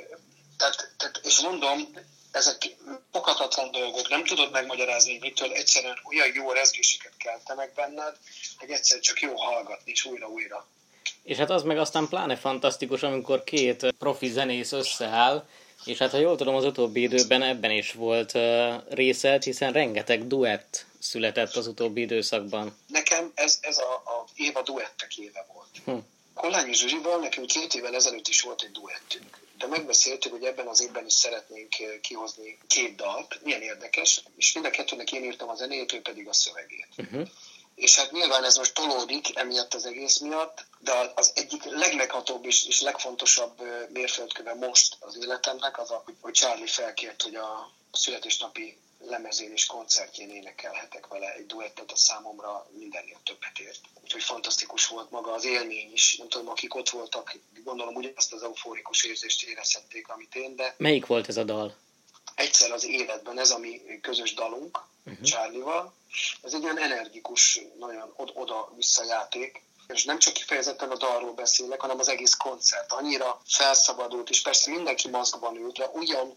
Tehát, 0.56 0.94
tehát, 0.96 1.20
és 1.22 1.40
mondom, 1.40 1.88
ezek 2.30 2.76
pokatatlan 3.10 3.70
dolgok, 3.70 4.08
nem 4.08 4.24
tudod 4.24 4.50
megmagyarázni, 4.50 5.10
hogy 5.12 5.20
mitől 5.20 5.52
egyszerűen 5.52 5.98
olyan 6.10 6.28
jó 6.34 6.52
rezgéseket 6.52 7.12
keltenek 7.16 7.74
benned, 7.74 8.16
hogy 8.58 8.70
egyszer 8.70 9.00
csak 9.00 9.20
jó 9.20 9.36
hallgatni, 9.36 9.90
és 9.90 10.04
újra-újra. 10.04 10.66
És 11.22 11.36
hát 11.36 11.50
az 11.50 11.62
meg 11.62 11.78
aztán 11.78 12.08
pláne 12.08 12.36
fantasztikus, 12.36 13.02
amikor 13.02 13.44
két 13.44 13.94
profi 13.98 14.28
zenész 14.28 14.72
összeáll, 14.72 15.46
és 15.84 15.98
hát 15.98 16.10
ha 16.10 16.18
jól 16.18 16.36
tudom, 16.36 16.54
az 16.54 16.64
utóbbi 16.64 17.02
időben 17.02 17.42
ebben 17.42 17.70
is 17.70 17.92
volt 17.92 18.34
uh, 18.34 18.74
részed, 18.90 19.42
hiszen 19.42 19.72
rengeteg 19.72 20.26
duett 20.26 20.86
született 20.98 21.56
az 21.56 21.66
utóbbi 21.66 22.00
időszakban. 22.00 22.76
Nekem 22.86 23.32
ez, 23.34 23.58
ez 23.60 23.78
a, 23.78 23.92
a 23.94 24.24
éva 24.34 24.62
duettek 24.62 25.16
éve 25.16 25.46
volt. 25.52 25.68
Hm. 25.84 26.04
Kollányi 26.42 26.74
Zsuzsival 26.74 27.18
nekünk 27.18 27.46
két 27.46 27.74
évvel 27.74 27.94
ezelőtt 27.94 28.28
is 28.28 28.40
volt 28.40 28.62
egy 28.62 28.70
duettünk. 28.70 29.38
De 29.58 29.66
megbeszéltük, 29.66 30.32
hogy 30.32 30.44
ebben 30.44 30.66
az 30.66 30.82
évben 30.82 31.06
is 31.06 31.12
szeretnénk 31.12 31.74
kihozni 32.00 32.58
két 32.66 32.96
dalt. 32.96 33.42
Milyen 33.42 33.62
érdekes. 33.62 34.22
És 34.36 34.52
mind 34.52 34.66
a 34.66 34.70
kettőnek 34.70 35.12
én 35.12 35.24
írtam 35.24 35.48
a 35.48 35.54
zenét, 35.54 35.92
ő 35.92 36.00
pedig 36.00 36.28
a 36.28 36.32
szövegét. 36.32 36.88
Uh-huh 36.96 37.28
és 37.74 37.96
hát 37.96 38.12
nyilván 38.12 38.44
ez 38.44 38.56
most 38.56 38.74
tolódik 38.74 39.36
emiatt 39.36 39.74
az 39.74 39.86
egész 39.86 40.18
miatt, 40.18 40.64
de 40.78 41.12
az 41.14 41.32
egyik 41.34 41.64
legmeghatóbb 41.64 42.44
és, 42.44 42.66
és 42.66 42.80
legfontosabb 42.80 43.62
mérföldköve 43.92 44.54
most 44.54 44.96
az 45.00 45.16
életemnek 45.22 45.78
az, 45.78 45.90
a, 45.90 46.04
hogy 46.20 46.32
Charlie 46.32 46.66
felkért, 46.66 47.22
hogy 47.22 47.34
a 47.34 47.70
születésnapi 47.92 48.78
lemezén 49.06 49.52
és 49.52 49.66
koncertjén 49.66 50.30
énekelhetek 50.30 51.06
vele 51.06 51.34
egy 51.34 51.46
duettet, 51.46 51.90
a 51.90 51.96
számomra 51.96 52.66
mindennél 52.70 53.20
többet 53.24 53.58
ért. 53.58 53.80
Úgyhogy 54.02 54.22
fantasztikus 54.22 54.86
volt 54.86 55.10
maga 55.10 55.32
az 55.32 55.44
élmény 55.44 55.92
is. 55.92 56.16
Nem 56.16 56.28
tudom, 56.28 56.48
akik 56.48 56.74
ott 56.74 56.88
voltak, 56.88 57.38
gondolom 57.64 57.94
ugyanazt 57.94 58.32
az 58.32 58.42
euforikus 58.42 59.04
érzést 59.04 59.42
érezhették, 59.42 60.08
amit 60.08 60.34
én, 60.34 60.56
de... 60.56 60.74
Melyik 60.76 61.06
volt 61.06 61.28
ez 61.28 61.36
a 61.36 61.44
dal? 61.44 61.76
Egyszer 62.34 62.72
az 62.72 62.84
életben, 62.84 63.38
ez 63.38 63.50
a 63.50 63.58
mi 63.58 63.80
közös 64.00 64.34
dalunk, 64.34 64.84
uh-huh. 65.04 65.24
Charlie-val. 65.24 65.94
Ez 66.42 66.54
egy 66.54 66.64
olyan 66.64 66.78
energikus, 66.78 67.60
nagyon 67.78 68.12
oda-vissza 68.34 69.04
játék, 69.04 69.62
és 69.88 70.04
nem 70.04 70.18
csak 70.18 70.32
kifejezetten 70.32 70.90
a 70.90 70.96
dalról 70.96 71.32
beszélek, 71.32 71.80
hanem 71.80 71.98
az 71.98 72.08
egész 72.08 72.34
koncert. 72.34 72.92
Annyira 72.92 73.40
felszabadult, 73.46 74.30
és 74.30 74.42
persze 74.42 74.70
mindenki 74.70 75.08
maszkban 75.08 75.56
ült, 75.56 75.78
de 75.78 75.86
ugyan 75.86 76.36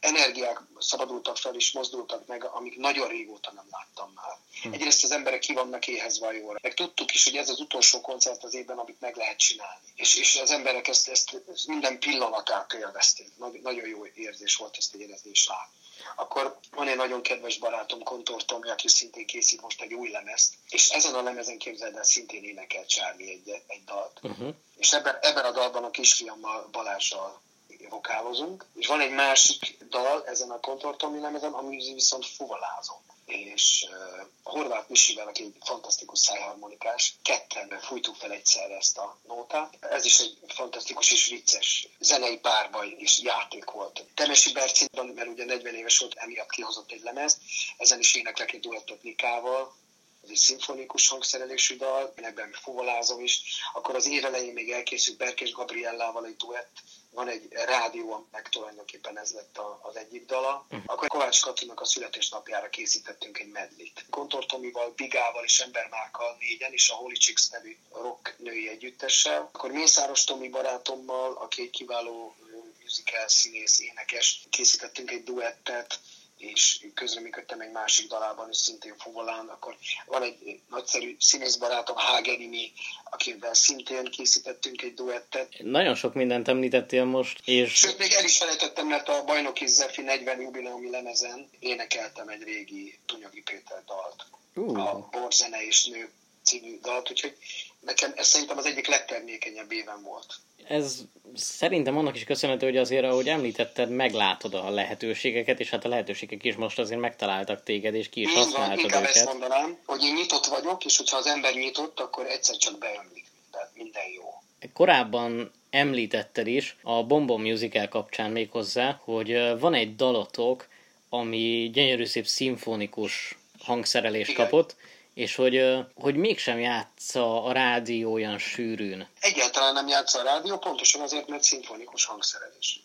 energiák 0.00 0.60
szabadultak 0.78 1.36
fel 1.36 1.54
és 1.54 1.72
mozdultak 1.72 2.26
meg, 2.26 2.44
amik 2.44 2.76
nagyon 2.76 3.08
régóta 3.08 3.52
nem 3.52 3.66
láttam 3.70 4.12
már. 4.14 4.36
Hm. 4.62 4.72
Egyrészt 4.72 5.04
az 5.04 5.10
emberek 5.10 5.40
ki 5.40 5.52
vannak 5.52 5.86
éhezve 5.86 6.26
a 6.26 6.32
jóra. 6.32 6.58
Meg 6.62 6.74
tudtuk 6.74 7.14
is, 7.14 7.24
hogy 7.24 7.36
ez 7.36 7.48
az 7.48 7.60
utolsó 7.60 8.00
koncert 8.00 8.44
az 8.44 8.54
évben, 8.54 8.78
amit 8.78 9.00
meg 9.00 9.16
lehet 9.16 9.38
csinálni. 9.38 9.86
És, 9.94 10.14
és 10.14 10.36
az 10.36 10.50
emberek 10.50 10.88
ezt, 10.88 11.08
ezt, 11.08 11.42
ezt 11.52 11.66
minden 11.66 11.98
pillanatát 11.98 12.72
élvezték. 12.72 13.32
Nagy, 13.36 13.60
nagyon 13.62 13.88
jó 13.88 14.06
érzés 14.06 14.56
volt 14.56 14.76
ezt 14.76 14.94
érezni 14.94 15.30
és 15.30 15.46
látni. 15.46 15.76
Akkor 16.16 16.58
van 16.70 16.88
egy 16.88 16.96
nagyon 16.96 17.22
kedves 17.22 17.58
barátom, 17.58 18.02
Kontor 18.02 18.44
Tomi, 18.44 18.70
aki 18.70 18.88
szintén 18.88 19.26
készít 19.26 19.60
most 19.60 19.82
egy 19.82 19.94
új 19.94 20.10
lemezt, 20.10 20.54
és 20.68 20.88
ezen 20.88 21.14
a 21.14 21.22
lemezen 21.22 21.58
képzeld 21.58 21.96
el, 21.96 22.04
szintén 22.04 22.44
énekel 22.44 22.86
Csármi 22.86 23.30
egy, 23.30 23.62
egy 23.66 23.84
dalt. 23.84 24.20
Uh-huh. 24.22 24.54
És 24.76 24.92
ebben, 24.92 25.18
ebben 25.20 25.44
a 25.44 25.50
dalban 25.50 25.84
a 25.84 25.90
kisfiammal 25.90 26.68
Balázsral 26.72 27.40
vokálozunk, 27.88 28.66
és 28.74 28.86
van 28.86 29.00
egy 29.00 29.12
másik 29.12 29.84
dal 29.88 30.26
ezen 30.26 30.50
a 30.50 30.60
kontortomi 30.60 31.20
lemezen, 31.20 31.52
ami 31.52 31.76
viszont 31.94 32.26
fuvalázom 32.26 32.98
és 33.28 33.86
uh, 33.88 34.26
Horváth 34.42 34.88
Misivel, 34.90 35.26
aki 35.26 35.42
egy 35.42 35.54
fantasztikus 35.60 36.18
szájharmonikás, 36.18 37.14
ketten 37.22 37.80
fújtuk 37.80 38.14
fel 38.16 38.32
egyszerre 38.32 38.76
ezt 38.76 38.98
a 38.98 39.18
nótát. 39.26 39.76
Ez 39.80 40.04
is 40.04 40.18
egy 40.18 40.38
fantasztikus 40.46 41.12
és 41.12 41.26
vicces 41.26 41.88
zenei 41.98 42.38
párbaj 42.38 42.94
és 42.98 43.18
játék 43.18 43.70
volt. 43.70 44.04
Temesi 44.14 44.52
Bercinban, 44.52 45.06
mert 45.06 45.28
ugye 45.28 45.44
40 45.44 45.74
éves 45.74 45.98
volt, 45.98 46.14
emiatt 46.14 46.50
kihozott 46.50 46.90
egy 46.90 47.02
lemez, 47.02 47.38
ezen 47.76 47.98
is 47.98 48.14
éneklek 48.14 48.52
egy 48.52 48.60
duettot 48.60 49.02
Nikával, 49.02 49.74
ez 50.22 50.30
egy 50.30 50.36
szimfonikus 50.36 51.08
hangszerelésű 51.08 51.76
dal, 51.76 52.12
én 52.18 52.24
ebben 52.24 52.52
fuvolázom 52.52 53.20
is. 53.20 53.42
Akkor 53.72 53.94
az 53.94 54.06
év 54.06 54.24
elején 54.24 54.52
még 54.52 54.70
elkészült 54.70 55.16
Berkés 55.16 55.52
Gabriellával 55.52 56.26
egy 56.26 56.36
duett, 56.36 56.82
van 57.10 57.28
egy 57.28 57.48
rádió, 57.50 58.28
meg 58.30 58.48
tulajdonképpen 58.48 59.18
ez 59.18 59.32
lett 59.32 59.58
a, 59.58 59.78
az 59.82 59.96
egyik 59.96 60.26
dala. 60.26 60.66
Uh-huh. 60.70 60.82
Akkor 60.86 61.08
Kovács 61.08 61.40
Katinak 61.40 61.80
a 61.80 61.84
születésnapjára 61.84 62.68
készítettünk 62.68 63.38
egy 63.38 63.50
medlit. 63.50 64.04
Kontor 64.10 64.46
Tomival, 64.46 64.92
Bigával 64.96 65.44
és 65.44 65.60
Embermárkkal 65.60 66.36
négyen, 66.38 66.72
és 66.72 66.90
a 66.90 66.94
Holy 66.94 67.14
Chicks 67.14 67.48
nevű 67.50 67.76
rock 67.92 68.34
női 68.38 68.68
együttessel. 68.68 69.40
Akkor 69.40 69.70
Mészáros 69.70 70.24
Tomi 70.24 70.48
barátommal, 70.48 71.32
aki 71.32 71.62
egy 71.62 71.70
kiváló 71.70 72.34
musical 72.82 73.28
színész, 73.28 73.80
énekes, 73.80 74.46
készítettünk 74.50 75.10
egy 75.10 75.24
duettet, 75.24 76.00
és 76.38 76.86
közreműködtem 76.94 77.60
egy 77.60 77.70
másik 77.70 78.08
dalában 78.08 78.50
is 78.50 78.56
szintén 78.56 78.94
Fuvolán, 78.98 79.48
akkor 79.48 79.76
van 80.06 80.22
egy 80.22 80.60
nagyszerű 80.70 81.16
színészbarátom, 81.20 81.96
Hagenimi, 81.96 82.72
akivel 83.04 83.54
szintén 83.54 84.04
készítettünk 84.04 84.82
egy 84.82 84.94
duettet. 84.94 85.54
Nagyon 85.58 85.94
sok 85.94 86.14
mindent 86.14 86.48
említettél 86.48 87.04
most, 87.04 87.40
és... 87.44 87.72
Sőt, 87.72 87.98
még 87.98 88.12
el 88.12 88.24
is 88.24 88.38
felejtettem, 88.38 88.86
mert 88.86 89.08
a 89.08 89.24
Bajnoki 89.24 89.66
Zefi 89.66 90.02
40 90.02 90.40
jubileumi 90.40 90.90
lemezen 90.90 91.48
énekeltem 91.58 92.28
egy 92.28 92.42
régi 92.42 92.98
Tunyagi 93.06 93.42
Péter 93.42 93.84
dalt. 93.84 94.26
Uh. 94.54 94.86
A 94.86 95.08
Borzene 95.10 95.66
és 95.66 95.86
Nő 95.86 96.10
című 96.42 96.78
dalt, 96.80 97.10
úgyhogy 97.10 97.36
nekem 97.80 98.12
ez 98.16 98.26
szerintem 98.26 98.58
az 98.58 98.66
egyik 98.66 98.86
legtermékenyebb 98.86 99.72
éven 99.72 100.02
volt. 100.02 100.34
Ez 100.66 101.00
szerintem 101.34 101.98
annak 101.98 102.16
is 102.16 102.24
köszönhető, 102.24 102.66
hogy 102.66 102.76
azért, 102.76 103.04
ahogy 103.04 103.28
említetted, 103.28 103.90
meglátod 103.90 104.54
a 104.54 104.70
lehetőségeket, 104.70 105.60
és 105.60 105.70
hát 105.70 105.84
a 105.84 105.88
lehetőségek 105.88 106.44
is 106.44 106.56
most 106.56 106.78
azért 106.78 107.00
megtaláltak 107.00 107.62
téged, 107.62 107.94
és 107.94 108.08
ki 108.08 108.20
is 108.20 108.32
használtad 108.32 108.68
van, 108.68 108.78
inkább 108.84 109.02
őket. 109.02 109.14
ezt 109.14 109.26
mondanám, 109.26 109.78
hogy 109.86 110.02
én 110.02 110.14
nyitott 110.14 110.46
vagyok, 110.46 110.84
és 110.84 110.96
hogyha 110.96 111.16
az 111.16 111.26
ember 111.26 111.54
nyitott, 111.54 112.00
akkor 112.00 112.26
egyszer 112.26 112.56
csak 112.56 112.78
beömlik 112.78 113.24
minden, 113.42 113.68
minden 113.74 114.02
jó. 114.14 114.42
Korábban 114.72 115.52
említetted 115.70 116.46
is 116.46 116.76
a 116.82 117.04
Bombom 117.04 117.42
Musical 117.42 117.88
kapcsán 117.88 118.30
még 118.30 118.50
hozzá, 118.50 119.00
hogy 119.04 119.58
van 119.58 119.74
egy 119.74 119.96
dalotok, 119.96 120.68
ami 121.08 121.70
gyönyörű 121.72 122.04
szép 122.04 122.26
szimfonikus 122.26 123.38
hangszerelést 123.58 124.30
Igen. 124.30 124.44
kapott, 124.44 124.76
és 125.18 125.34
hogy, 125.34 125.76
hogy 125.94 126.16
mégsem 126.16 126.58
játsza 126.58 127.44
a 127.44 127.52
rádió 127.52 128.12
olyan 128.12 128.38
sűrűn. 128.38 129.08
Egyáltalán 129.20 129.74
nem 129.74 129.88
játsza 129.88 130.18
a 130.18 130.22
rádió, 130.22 130.58
pontosan 130.58 131.00
azért, 131.00 131.28
mert 131.28 131.42
szimfonikus 131.42 132.04
hangszerelés. 132.04 132.80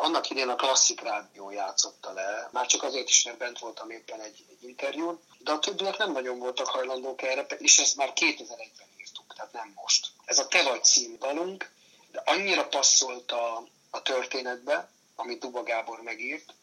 Annak 0.00 0.30
idén 0.30 0.48
a 0.48 0.54
klasszik 0.54 1.00
rádió 1.00 1.50
játszotta 1.50 2.12
le, 2.12 2.48
már 2.52 2.66
csak 2.66 2.82
azért 2.82 3.08
is, 3.08 3.24
mert 3.24 3.38
bent 3.38 3.58
voltam 3.58 3.90
éppen 3.90 4.20
egy, 4.20 4.44
egy 4.50 4.68
interjún, 4.68 5.20
de 5.38 5.52
a 5.52 5.58
többiek 5.58 5.96
nem 5.96 6.12
nagyon 6.12 6.38
voltak 6.38 6.66
hajlandók 6.66 7.22
erre, 7.22 7.46
és 7.58 7.78
ezt 7.78 7.96
már 7.96 8.12
2001-ben 8.14 8.88
írtuk, 9.00 9.34
tehát 9.34 9.52
nem 9.52 9.72
most. 9.74 10.06
Ez 10.24 10.38
a 10.38 10.46
Te 10.46 10.62
vagy 10.62 10.84
címdalunk, 10.84 11.70
de 12.12 12.22
annyira 12.24 12.66
passzolt 12.66 13.32
a, 13.32 13.66
a 13.90 14.02
történetbe, 14.02 14.90
amit 15.16 15.40
Duba 15.40 15.62
Gábor 15.62 16.02
megírt, 16.02 16.54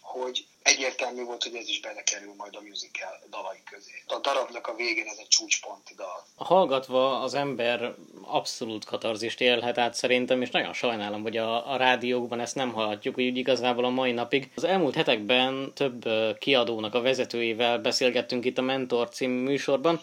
hogy 0.00 0.46
egyértelmű 0.62 1.24
volt, 1.24 1.42
hogy 1.42 1.54
ez 1.54 1.68
is 1.68 1.80
belekerül 1.80 2.34
majd 2.36 2.56
a 2.56 2.60
musical 2.60 3.20
dalai 3.30 3.62
közé. 3.70 4.02
A 4.06 4.18
darabnak 4.18 4.66
a 4.66 4.74
végén 4.74 5.06
ez 5.06 5.16
egy 5.18 5.28
csúcsponti 5.28 5.94
dal. 5.94 6.26
Hallgatva 6.36 7.20
az 7.20 7.34
ember 7.34 7.94
abszolút 8.22 8.84
katarzist 8.84 9.40
élhet 9.40 9.78
át 9.78 9.94
szerintem, 9.94 10.42
és 10.42 10.50
nagyon 10.50 10.72
sajnálom, 10.72 11.22
hogy 11.22 11.36
a, 11.36 11.72
a 11.72 11.76
rádiókban 11.76 12.40
ezt 12.40 12.54
nem 12.54 12.72
hallhatjuk, 12.72 13.14
hogy 13.14 13.36
igazából 13.36 13.84
a 13.84 13.90
mai 13.90 14.12
napig. 14.12 14.50
Az 14.54 14.64
elmúlt 14.64 14.94
hetekben 14.94 15.72
több 15.74 16.08
kiadónak 16.38 16.94
a 16.94 17.00
vezetőivel 17.00 17.78
beszélgettünk 17.78 18.44
itt 18.44 18.58
a 18.58 18.62
Mentor 18.62 19.08
című 19.08 19.42
műsorban, 19.42 20.00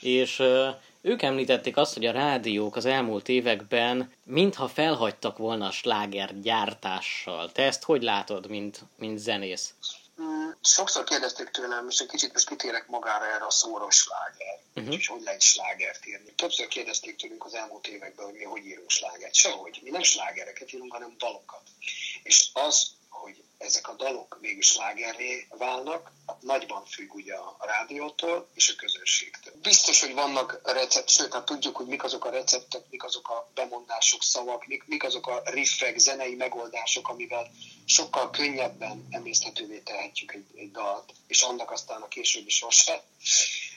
és 0.00 0.42
ők 1.02 1.22
említették 1.22 1.76
azt, 1.76 1.94
hogy 1.94 2.06
a 2.06 2.12
rádiók 2.12 2.76
az 2.76 2.84
elmúlt 2.84 3.28
években 3.28 4.12
mintha 4.24 4.68
felhagytak 4.68 5.38
volna 5.38 5.66
a 5.66 5.70
sláger 5.70 6.40
gyártással. 6.40 7.52
Te 7.52 7.62
ezt 7.62 7.82
hogy 7.82 8.02
látod, 8.02 8.48
mint, 8.48 8.80
mint 8.96 9.18
zenész? 9.18 9.74
Mm, 10.20 10.50
sokszor 10.60 11.04
kérdezték 11.04 11.48
tőlem, 11.48 11.88
és 11.88 11.98
egy 11.98 12.06
kicsit 12.06 12.32
most 12.32 12.48
kitérek 12.48 12.86
magára 12.86 13.24
erre 13.24 13.46
a 13.46 13.50
szóra, 13.50 13.90
sláger, 13.90 14.58
uh-huh. 14.74 14.94
és 14.94 15.06
hogy 15.06 15.22
lehet 15.22 15.40
slágert 15.40 16.06
írni. 16.06 16.32
Többször 16.36 16.68
kérdezték 16.68 17.16
tőlünk 17.16 17.44
az 17.44 17.54
elmúlt 17.54 17.86
években, 17.86 18.24
hogy 18.24 18.34
mi 18.34 18.44
hogy 18.44 18.64
írunk 18.64 18.90
slágert. 18.90 19.34
Sehogy. 19.34 19.80
Mi 19.82 19.90
nem 19.90 20.02
slágereket 20.02 20.72
írunk, 20.72 20.92
hanem 20.92 21.14
dalokat. 21.18 21.62
És 22.22 22.50
az, 22.52 22.90
hogy 23.22 23.42
ezek 23.58 23.88
a 23.88 23.94
dalok 23.94 24.38
mégis 24.40 24.66
slágerré 24.66 25.46
válnak, 25.50 26.12
nagyban 26.40 26.84
függ 26.84 27.14
ugye 27.14 27.34
a 27.34 27.56
rádiótól 27.60 28.48
és 28.54 28.68
a 28.68 28.74
közönségtől. 28.74 29.54
Biztos, 29.62 30.00
hogy 30.00 30.14
vannak 30.14 30.60
recept, 30.64 31.08
sőt, 31.08 31.32
hát 31.32 31.44
tudjuk, 31.44 31.76
hogy 31.76 31.86
mik 31.86 32.04
azok 32.04 32.24
a 32.24 32.30
receptek, 32.30 32.84
mik 32.90 33.04
azok 33.04 33.28
a 33.28 33.50
bemondások, 33.54 34.22
szavak, 34.22 34.66
mik, 34.66 34.84
mik 34.86 35.04
azok 35.04 35.26
a 35.26 35.42
riffek, 35.44 35.98
zenei 35.98 36.34
megoldások, 36.34 37.08
amivel 37.08 37.50
sokkal 37.84 38.30
könnyebben 38.30 39.06
emészthetővé 39.10 39.78
tehetjük 39.78 40.32
egy, 40.32 40.46
egy 40.54 40.70
dalt, 40.70 41.12
és 41.26 41.42
annak 41.42 41.70
aztán 41.70 42.02
a 42.02 42.08
későbbi 42.08 42.50
sorsa. 42.50 43.04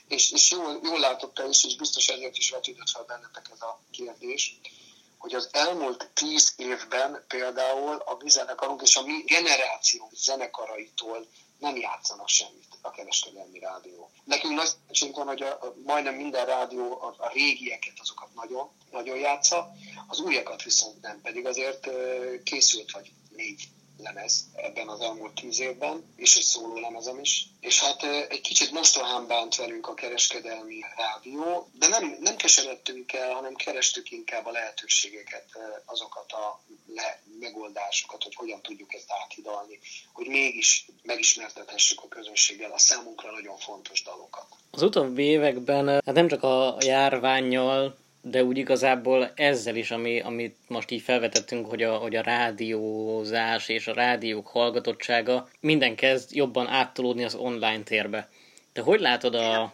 És, 0.07 0.31
és 0.31 0.51
jól, 0.51 0.79
jól 0.83 0.99
látotta 0.99 1.47
is, 1.47 1.63
és 1.63 1.75
biztos 1.75 2.07
ezért 2.07 2.37
is 2.37 2.49
vetődött 2.49 2.89
fel 2.89 3.03
bennetek 3.03 3.49
ez 3.53 3.61
a 3.61 3.79
kérdés, 3.91 4.59
hogy 5.25 5.35
az 5.35 5.49
elmúlt 5.51 6.09
tíz 6.13 6.53
évben 6.57 7.23
például 7.27 7.95
a 7.95 8.17
mi 8.23 8.29
zenekarunk 8.29 8.81
és 8.81 8.95
a 8.95 9.05
mi 9.05 9.23
generáció 9.25 10.09
zenekaraitól 10.13 11.27
nem 11.59 11.75
játszanak 11.75 12.27
semmit 12.27 12.77
a 12.81 12.91
kereskedelmi 12.91 13.59
rádió. 13.59 14.09
Nekünk 14.23 14.53
nagy 14.53 14.67
szerencsénk 14.67 15.15
van, 15.15 15.27
hogy 15.27 15.41
a, 15.41 15.51
a, 15.51 15.73
majdnem 15.85 16.15
minden 16.15 16.45
rádió 16.45 17.01
a, 17.01 17.15
a 17.17 17.31
régieket, 17.33 17.93
azokat 18.01 18.33
nagyon, 18.35 18.69
nagyon 18.91 19.17
játsza, 19.17 19.71
az 20.07 20.19
újakat 20.19 20.63
viszont 20.63 21.01
nem, 21.01 21.21
pedig 21.21 21.45
azért 21.45 21.89
készült 22.43 22.91
vagy 22.91 23.11
négy 23.35 23.67
lemez 23.97 24.45
ebben 24.55 24.87
az 24.87 24.99
elmúlt 24.99 25.33
tíz 25.33 25.59
évben, 25.59 26.13
és 26.15 26.35
egy 26.35 26.43
szóló 26.43 26.79
lemezem 26.79 27.19
is. 27.19 27.47
És 27.59 27.79
hát 27.79 28.03
egy 28.29 28.41
kicsit 28.41 28.71
mostohán 28.71 29.27
bánt 29.27 29.55
velünk 29.55 29.87
a 29.87 29.93
kereskedelmi 29.93 30.79
rádió, 30.97 31.69
de 31.79 31.87
nem, 31.87 32.17
nem 32.19 32.35
keseredtünk 32.35 33.13
el, 33.13 33.33
hanem 33.33 33.55
kerestük 33.55 34.11
inkább 34.11 34.45
a 34.45 34.51
lehetőségeket, 34.51 35.45
azokat 35.85 36.31
a 36.31 36.61
le, 36.87 37.21
megoldásokat, 37.39 38.23
hogy 38.23 38.35
hogyan 38.35 38.61
tudjuk 38.61 38.93
ezt 38.93 39.11
áthidalni, 39.23 39.79
hogy 40.13 40.27
mégis 40.27 40.85
megismertethessük 41.03 42.03
a 42.03 42.07
közönséggel 42.07 42.71
a 42.71 42.77
számunkra 42.77 43.31
nagyon 43.31 43.57
fontos 43.57 44.03
dalokat. 44.03 44.47
Az 44.71 44.81
utóbbi 44.81 45.23
években 45.23 45.87
hát 45.87 46.15
nem 46.15 46.27
csak 46.27 46.43
a 46.43 46.77
járványjal, 46.79 47.97
de 48.27 48.43
úgy 48.43 48.57
igazából 48.57 49.31
ezzel 49.35 49.75
is, 49.75 49.91
ami, 49.91 50.19
amit 50.19 50.57
most 50.67 50.91
így 50.91 51.01
felvetettünk, 51.01 51.69
hogy 51.69 51.83
a, 51.83 51.97
hogy 51.97 52.15
a 52.15 52.21
rádiózás 52.21 53.69
és 53.69 53.87
a 53.87 53.93
rádiók 53.93 54.47
hallgatottsága 54.47 55.49
minden 55.59 55.95
kezd 55.95 56.35
jobban 56.35 56.67
áttolódni 56.67 57.23
az 57.23 57.35
online 57.35 57.83
térbe. 57.83 58.29
De 58.73 58.81
hogy 58.81 58.99
látod 58.99 59.35
a 59.35 59.73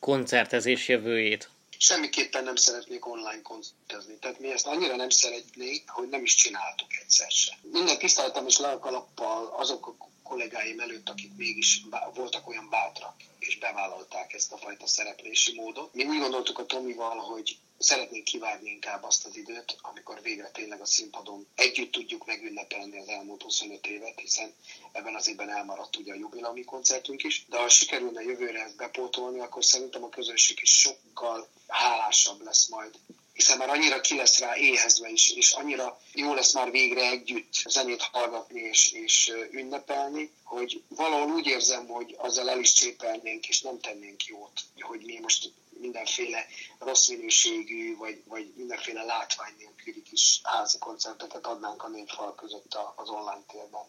koncertezés 0.00 0.88
jövőjét? 0.88 1.48
Semmiképpen 1.78 2.44
nem 2.44 2.56
szeretnék 2.56 3.06
online 3.06 3.42
koncertezni. 3.42 4.18
Tehát 4.20 4.40
mi 4.40 4.50
ezt 4.50 4.66
annyira 4.66 4.96
nem 4.96 5.08
szeretnék, 5.08 5.88
hogy 5.88 6.08
nem 6.08 6.22
is 6.22 6.34
csináltuk 6.34 6.88
egyszer 7.02 7.30
se. 7.30 7.52
Minden 7.72 7.98
tiszteltem 7.98 8.46
és 8.46 8.58
lelkalappal 8.58 9.54
azok 9.56 9.86
a 9.86 9.96
kollégáim 10.32 10.80
előtt, 10.80 11.08
akik 11.08 11.30
mégis 11.36 11.82
voltak 12.14 12.48
olyan 12.48 12.68
bátrak, 12.70 13.14
és 13.38 13.58
bevállalták 13.58 14.32
ezt 14.32 14.52
a 14.52 14.56
fajta 14.56 14.86
szereplési 14.86 15.54
módot. 15.54 15.94
Mi 15.94 16.04
úgy 16.04 16.18
gondoltuk 16.18 16.58
a 16.58 16.66
Tomival, 16.66 17.16
hogy 17.16 17.56
szeretnénk 17.78 18.24
kivárni 18.24 18.70
inkább 18.70 19.02
azt 19.02 19.26
az 19.26 19.36
időt, 19.36 19.76
amikor 19.82 20.22
végre 20.22 20.50
tényleg 20.50 20.80
a 20.80 20.86
színpadon 20.86 21.46
együtt 21.54 21.92
tudjuk 21.92 22.26
megünnepelni 22.26 22.98
az 22.98 23.08
elmúlt 23.08 23.42
25 23.42 23.86
évet, 23.86 24.20
hiszen 24.20 24.54
ebben 24.92 25.14
az 25.14 25.28
évben 25.28 25.50
elmaradt 25.50 25.96
ugye 25.96 26.12
a 26.12 26.16
jubilami 26.16 26.64
koncertünk 26.64 27.22
is, 27.22 27.44
de 27.48 27.58
ha 27.58 27.68
sikerülne 27.68 28.22
jövőre 28.22 28.62
ezt 28.62 28.76
bepótolni, 28.76 29.40
akkor 29.40 29.64
szerintem 29.64 30.04
a 30.04 30.08
közönség 30.08 30.58
is 30.62 30.78
sokkal 30.78 31.48
hálásabb 31.66 32.40
lesz 32.40 32.68
majd 32.68 32.98
hiszen 33.32 33.58
már 33.58 33.68
annyira 33.68 34.00
ki 34.00 34.16
lesz 34.16 34.38
rá 34.38 34.56
éhezve 34.56 35.08
is, 35.08 35.30
és 35.30 35.52
annyira 35.52 36.00
jó 36.12 36.34
lesz 36.34 36.52
már 36.52 36.70
végre 36.70 37.10
együtt 37.10 37.52
zenét 37.68 38.02
hallgatni 38.02 38.60
és, 38.60 38.92
és 38.92 39.32
ünnepelni, 39.50 40.30
hogy 40.44 40.82
valahol 40.88 41.32
úgy 41.32 41.46
érzem, 41.46 41.86
hogy 41.86 42.14
azzal 42.18 42.50
el 42.50 42.58
is 42.58 42.72
csépelnénk, 42.72 43.48
és 43.48 43.60
nem 43.60 43.80
tennénk 43.80 44.24
jót, 44.24 44.60
hogy 44.80 45.02
mi 45.04 45.18
most 45.22 45.52
mindenféle 45.80 46.46
rossz 46.78 47.08
minőségű, 47.08 47.96
vagy, 47.96 48.22
vagy 48.28 48.52
mindenféle 48.56 49.02
látvány 49.02 49.52
nélküli 49.58 50.02
kis 50.02 50.40
házi 50.42 50.78
koncerteket 50.78 51.46
adnánk 51.46 51.82
a 51.82 51.88
négy 51.88 52.10
fal 52.16 52.34
között 52.34 52.78
az 52.96 53.08
online 53.08 53.42
térben. 53.52 53.80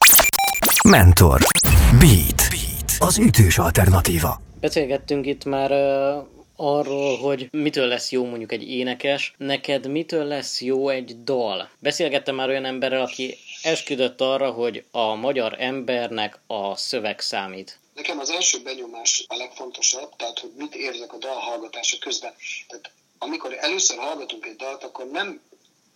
Mentor. 0.90 1.42
Beat. 2.00 2.50
Beat. 2.50 2.92
Az 3.00 3.18
ütős 3.18 3.58
alternatíva. 3.58 4.42
Beszélgettünk 4.60 5.26
itt 5.26 5.44
már 5.44 5.72
uh, 5.72 6.43
arról, 6.56 7.18
hogy 7.18 7.48
mitől 7.52 7.88
lesz 7.88 8.12
jó 8.12 8.26
mondjuk 8.26 8.52
egy 8.52 8.70
énekes, 8.70 9.34
neked 9.38 9.88
mitől 9.88 10.26
lesz 10.26 10.62
jó 10.62 10.90
egy 10.90 11.24
dal. 11.24 11.70
Beszélgettem 11.80 12.36
már 12.36 12.50
olyan 12.50 12.66
emberrel, 12.66 13.02
aki 13.02 13.38
esküdött 13.62 14.22
arra, 14.22 14.52
hogy 14.52 14.84
a 14.92 15.14
magyar 15.14 15.56
embernek 15.60 16.40
a 16.48 16.76
szöveg 16.76 17.20
számít. 17.20 17.80
Nekem 17.96 18.20
az 18.20 18.30
első 18.30 18.62
benyomás 18.64 19.26
a 19.28 19.36
legfontosabb, 19.36 20.16
tehát 20.16 20.40
hogy 20.40 20.52
mit 20.58 20.76
érzek 20.76 21.14
a 21.14 21.18
dal 21.18 21.40
hallgatása 21.40 21.98
közben. 22.00 22.34
Tehát 22.68 22.92
amikor 23.18 23.58
először 23.60 23.98
hallgatunk 23.98 24.46
egy 24.46 24.56
dalt, 24.56 24.84
akkor 24.84 25.12
nem 25.12 25.42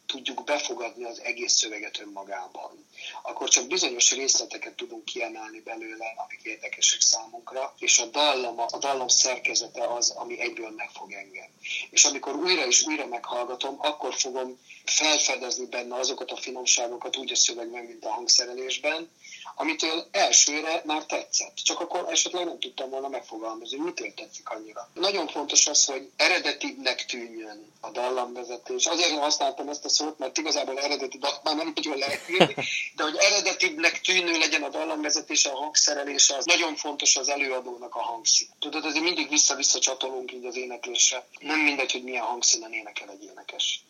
tudjuk 0.07 0.43
befogadni 0.43 1.03
az 1.03 1.21
egész 1.21 1.53
szöveget 1.53 1.99
önmagában. 1.99 2.85
Akkor 3.21 3.49
csak 3.49 3.67
bizonyos 3.67 4.11
részleteket 4.11 4.73
tudunk 4.73 5.05
kiemelni 5.05 5.59
belőle, 5.59 6.13
amik 6.15 6.39
érdekesek 6.43 7.01
számunkra, 7.01 7.75
és 7.79 7.99
a 7.99 8.05
dallam, 8.05 8.59
a 8.59 8.77
dallam 8.77 9.07
szerkezete 9.07 9.87
az, 9.87 10.09
ami 10.09 10.39
egyből 10.39 10.69
megfog 10.69 11.11
engem. 11.11 11.49
És 11.89 12.05
amikor 12.05 12.35
újra 12.35 12.65
és 12.65 12.83
újra 12.85 13.05
meghallgatom, 13.05 13.75
akkor 13.79 14.13
fogom 14.13 14.59
felfedezni 14.85 15.65
benne 15.65 15.95
azokat 15.95 16.31
a 16.31 16.35
finomságokat 16.35 17.17
úgy 17.17 17.31
a 17.31 17.35
szövegben, 17.35 17.83
mint 17.83 18.05
a 18.05 18.09
hangszerelésben, 18.09 19.09
amitől 19.55 20.07
elsőre 20.11 20.81
már 20.85 21.05
tetszett. 21.05 21.55
Csak 21.55 21.79
akkor 21.79 22.05
esetleg 22.09 22.45
nem 22.45 22.59
tudtam 22.59 22.89
volna 22.89 23.07
megfogalmazni, 23.07 23.77
mitől 23.77 24.13
tetszik 24.13 24.49
annyira. 24.49 24.89
Nagyon 24.93 25.27
fontos 25.27 25.67
az, 25.67 25.85
hogy 25.85 26.09
eredetibbnek 26.15 27.05
tűnjön 27.05 27.71
a 27.79 27.89
dallamvezetés. 27.89 28.85
Azért 28.85 29.19
használtam 29.19 29.69
ezt 29.69 29.85
a 29.85 29.89
szót, 29.89 30.17
mert 30.19 30.37
igazából 30.37 30.79
eredeti 30.79 31.17
dalt 31.17 31.43
már 31.43 31.55
nem 31.55 31.73
nagyon 31.75 31.97
lehet 31.97 32.29
írni, 32.29 32.55
de 32.95 33.03
hogy 33.03 33.15
eredetibbnek 33.15 34.01
tűnő 34.01 34.37
legyen 34.37 34.63
a 34.63 34.69
dallamvezetés, 34.69 35.45
a 35.45 35.55
hangszerelése, 35.55 36.35
az 36.35 36.45
nagyon 36.45 36.75
fontos 36.75 37.15
az 37.15 37.29
előadónak 37.29 37.95
a 37.95 38.01
hangszín. 38.01 38.47
Tudod, 38.59 38.85
azért 38.85 39.03
mindig 39.03 39.29
vissza-vissza 39.29 39.79
csatolunk 39.79 40.31
így 40.31 40.45
az 40.45 40.55
éneklésre. 40.55 41.27
Nem 41.39 41.59
mindegy, 41.59 41.91
hogy 41.91 42.03
milyen 42.03 42.23
hangszínen 42.23 42.73
énekel 42.73 43.09
egy 43.09 43.23
énekes 43.23 43.81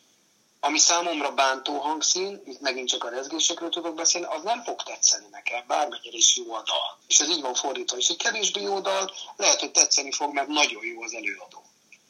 ami 0.59 0.77
számomra 0.77 1.31
bántó 1.31 1.77
hangszín, 1.77 2.41
itt 2.45 2.59
megint 2.59 2.87
csak 2.87 3.03
a 3.03 3.09
rezgésekről 3.09 3.69
tudok 3.69 3.95
beszélni, 3.95 4.27
az 4.29 4.43
nem 4.43 4.63
fog 4.63 4.83
tetszeni 4.83 5.25
nekem, 5.31 5.63
bármennyire 5.67 6.17
is 6.17 6.37
jó 6.37 6.53
a 6.53 6.63
dal. 6.65 6.99
És 7.07 7.19
ez 7.19 7.29
így 7.29 7.41
van 7.41 7.53
fordítva. 7.53 7.97
És 7.97 8.07
egy 8.07 8.17
kevésbé 8.17 8.61
jó 8.61 8.79
dal 8.79 9.11
lehet, 9.35 9.59
hogy 9.59 9.71
tetszeni 9.71 10.11
fog, 10.11 10.33
mert 10.33 10.47
nagyon 10.47 10.85
jó 10.85 11.01
az 11.01 11.13
előadó. 11.13 11.63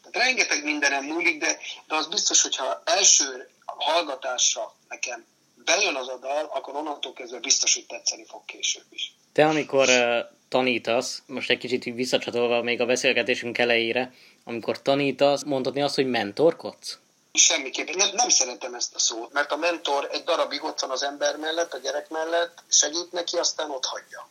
Tehát 0.03 0.27
rengeteg 0.27 0.63
mindenem 0.63 1.03
múlik, 1.03 1.39
de, 1.39 1.57
de 1.88 1.95
az 1.95 2.07
biztos, 2.07 2.41
hogyha 2.41 2.81
első 2.86 3.49
hallgatásra 3.65 4.75
nekem 4.89 5.25
bejön 5.65 5.95
az 5.95 6.07
a 6.07 6.17
dal, 6.17 6.49
akkor 6.53 6.75
onnantól 6.75 7.13
kezdve 7.13 7.39
biztos, 7.39 7.73
hogy 7.73 7.86
tetszeni 7.86 8.25
fog 8.25 8.45
később 8.45 8.86
is. 8.89 9.13
Te 9.33 9.45
amikor 9.45 9.89
uh, 9.89 10.19
tanítasz, 10.49 11.21
most 11.25 11.49
egy 11.49 11.57
kicsit 11.57 11.83
visszacsatolva 11.83 12.62
még 12.62 12.81
a 12.81 12.86
beszélgetésünk 12.86 13.57
elejére, 13.57 14.13
amikor 14.43 14.81
tanítasz, 14.81 15.43
mondhatni 15.43 15.81
azt, 15.81 15.95
hogy 15.95 16.10
mentorkodsz? 16.10 16.99
Semmiképpen. 17.38 17.95
Nem, 17.95 18.10
nem 18.13 18.30
szeretem 18.30 18.73
ezt 18.73 18.95
a 18.95 19.00
szót, 19.00 19.34
mert 19.34 19.52
a 19.52 19.58
mentor 19.58 20.08
egy 20.12 20.23
darabig 20.23 20.63
ott 20.63 20.80
van 20.80 20.89
az 20.89 21.04
ember 21.04 21.38
mellett, 21.38 21.73
a 21.73 21.78
gyerek 21.78 22.10
mellett, 22.10 22.63
segít 22.67 23.12
neki, 23.12 23.38
aztán 23.38 23.69
ott 23.69 23.86
hagyja. 23.86 24.30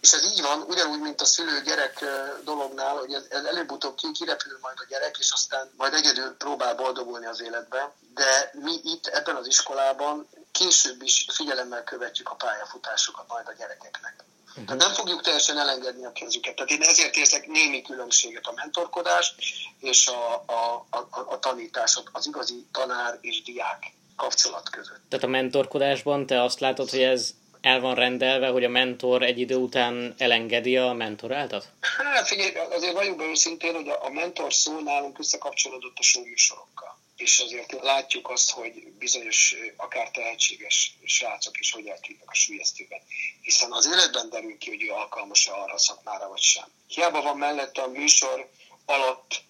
És 0.00 0.12
ez 0.12 0.24
így 0.24 0.42
van, 0.42 0.60
ugyanúgy, 0.60 1.00
mint 1.00 1.20
a 1.20 1.24
szülő-gyerek 1.24 2.04
dolognál, 2.44 2.96
hogy 2.96 3.14
ez, 3.14 3.44
előbb-utóbb 3.44 3.94
kirepül 4.12 4.58
majd 4.60 4.76
a 4.78 4.86
gyerek, 4.88 5.16
és 5.18 5.30
aztán 5.30 5.70
majd 5.76 5.94
egyedül 5.94 6.36
próbál 6.36 6.74
boldogulni 6.74 7.26
az 7.26 7.40
életbe. 7.40 7.92
De 8.14 8.50
mi 8.52 8.80
itt 8.82 9.06
ebben 9.06 9.36
az 9.36 9.46
iskolában 9.46 10.28
később 10.52 11.02
is 11.02 11.26
figyelemmel 11.32 11.84
követjük 11.84 12.30
a 12.30 12.34
pályafutásokat 12.34 13.28
majd 13.28 13.48
a 13.48 13.52
gyerekeknek. 13.52 14.24
Tehát 14.64 14.80
nem 14.80 14.92
fogjuk 14.92 15.22
teljesen 15.22 15.58
elengedni 15.58 16.04
a 16.04 16.12
kezüket. 16.12 16.54
Tehát 16.54 16.70
én 16.70 16.82
ezért 16.82 17.16
érzek 17.16 17.46
némi 17.46 17.82
különbséget 17.82 18.46
a 18.46 18.52
mentorkodás 18.56 19.34
és 19.80 20.06
a, 20.06 20.44
a, 20.46 20.86
a, 20.90 21.08
a 21.32 21.38
tanítás, 21.38 21.98
az 22.12 22.26
igazi 22.26 22.66
tanár 22.72 23.18
és 23.20 23.42
diák 23.42 23.92
kapcsolat 24.16 24.70
között. 24.70 25.00
Tehát 25.08 25.24
a 25.24 25.28
mentorkodásban 25.28 26.26
te 26.26 26.42
azt 26.42 26.60
látod, 26.60 26.90
hogy 26.90 27.02
ez 27.02 27.34
el 27.60 27.80
van 27.80 27.94
rendelve, 27.94 28.48
hogy 28.48 28.64
a 28.64 28.68
mentor 28.68 29.22
egy 29.22 29.38
idő 29.38 29.54
után 29.54 30.14
elengedi 30.18 30.76
a 30.76 30.92
mentoráltat? 30.92 31.68
Hát 31.80 32.26
figyelj, 32.26 32.52
azért 32.70 32.92
vagyunk 32.92 33.16
be 33.16 33.24
őszintén, 33.24 33.74
hogy 33.74 33.88
a 33.88 34.10
mentor 34.10 34.52
szó 34.52 34.80
nálunk 34.80 35.18
összekapcsolódott 35.18 35.96
a 35.98 36.02
showműsorokkal. 36.02 36.98
És 37.16 37.38
azért 37.38 37.72
látjuk 37.72 38.30
azt, 38.30 38.50
hogy 38.50 38.92
bizonyos, 38.98 39.54
akár 39.76 40.10
tehetséges 40.10 40.96
srácok 41.04 41.58
is 41.58 41.72
hogy 41.72 41.86
eltűnnek 41.86 42.30
a 42.30 42.34
sülyeztőben. 42.34 43.00
Hiszen 43.42 43.72
az 43.72 43.86
életben 43.86 44.30
derül 44.30 44.58
ki, 44.58 44.68
hogy 44.68 44.82
ő 44.82 44.90
alkalmas 44.90 45.46
arra 45.46 45.72
a 45.72 45.78
szakmára 45.78 46.28
vagy 46.28 46.40
sem. 46.40 46.72
Hiába 46.86 47.22
van 47.22 47.36
mellette 47.36 47.82
a 47.82 47.88
műsor 47.88 48.50
alatt 48.84 49.44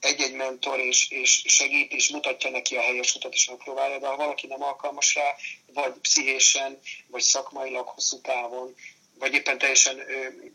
egy-egy 0.00 0.34
mentor, 0.34 0.78
és, 0.78 1.10
és 1.10 1.42
segít, 1.46 1.92
és 1.92 2.08
mutatja 2.08 2.50
neki 2.50 2.76
a 2.76 2.80
helyes 2.80 3.14
utat, 3.14 3.34
és 3.34 3.48
megpróbálja, 3.48 3.98
de 3.98 4.06
ha 4.06 4.16
valaki 4.16 4.46
nem 4.46 4.62
alkalmas 4.62 5.14
rá, 5.14 5.34
vagy 5.66 5.92
pszichésen, 5.92 6.80
vagy 7.06 7.22
szakmailag 7.22 7.88
hosszú 7.88 8.20
távon, 8.20 8.74
vagy 9.20 9.34
éppen 9.34 9.58
teljesen 9.58 10.00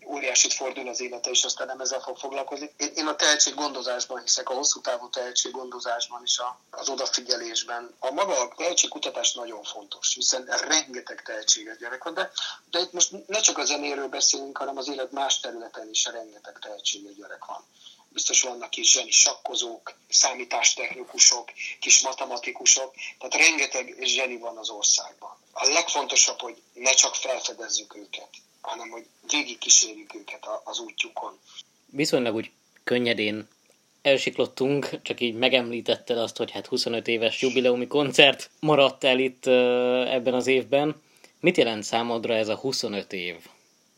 óriásit 0.07 0.53
fordul 0.53 0.87
az 0.87 1.01
élete, 1.01 1.29
és 1.29 1.43
aztán 1.43 1.67
nem 1.67 1.79
ezzel 1.79 1.99
fog 1.99 2.17
foglalkozni. 2.17 2.71
Én, 2.95 3.07
a 3.07 3.15
tehetséggondozásban 3.15 4.21
hiszek, 4.21 4.49
a 4.49 4.53
hosszú 4.53 4.81
távú 4.81 5.09
tehetséggondozásban 5.09 6.21
is, 6.23 6.37
a, 6.37 6.59
az 6.69 6.89
odafigyelésben. 6.89 7.95
A 7.99 8.11
maga 8.11 8.39
a 8.39 8.53
tehetségkutatás 8.57 9.33
nagyon 9.33 9.63
fontos, 9.63 10.13
hiszen 10.13 10.45
rengeteg 10.67 11.21
tehetséges 11.21 11.77
gyerek 11.77 12.03
van, 12.03 12.13
de, 12.13 12.31
de 12.71 12.79
itt 12.79 12.91
most 12.91 13.11
ne 13.27 13.39
csak 13.39 13.57
a 13.57 13.65
zenéről 13.65 14.07
beszélünk, 14.07 14.57
hanem 14.57 14.77
az 14.77 14.89
élet 14.89 15.11
más 15.11 15.39
területen 15.39 15.89
is 15.89 16.05
rengeteg 16.05 16.59
tehetséges 16.61 17.15
gyerek 17.15 17.45
van 17.45 17.65
biztos 18.09 18.41
vannak 18.41 18.69
kis 18.69 18.91
zseni 18.91 19.11
sakkozók, 19.11 19.93
számítástechnikusok, 20.09 21.51
kis 21.79 22.01
matematikusok, 22.01 22.93
tehát 23.19 23.47
rengeteg 23.47 23.95
zseni 24.01 24.37
van 24.37 24.57
az 24.57 24.69
országban. 24.69 25.37
A 25.51 25.67
legfontosabb, 25.67 26.39
hogy 26.39 26.61
ne 26.73 26.91
csak 26.91 27.15
felfedezzük 27.15 27.95
őket, 27.95 28.29
hanem 28.65 28.89
hogy 28.89 29.05
végig 29.29 29.57
kísérjük 29.57 30.15
őket 30.15 30.47
az 30.63 30.79
útjukon. 30.79 31.39
Viszonylag 31.85 32.35
úgy 32.35 32.51
könnyedén 32.83 33.47
elsiklottunk, 34.01 35.01
csak 35.01 35.21
így 35.21 35.35
megemlítetted 35.35 36.17
azt, 36.17 36.37
hogy 36.37 36.51
hát 36.51 36.65
25 36.65 37.07
éves 37.07 37.41
jubileumi 37.41 37.87
koncert 37.87 38.49
maradt 38.59 39.03
el 39.03 39.19
itt 39.19 39.45
ebben 40.07 40.33
az 40.33 40.47
évben. 40.47 41.01
Mit 41.39 41.57
jelent 41.57 41.83
számodra 41.83 42.33
ez 42.33 42.47
a 42.47 42.55
25 42.55 43.13
év? 43.13 43.35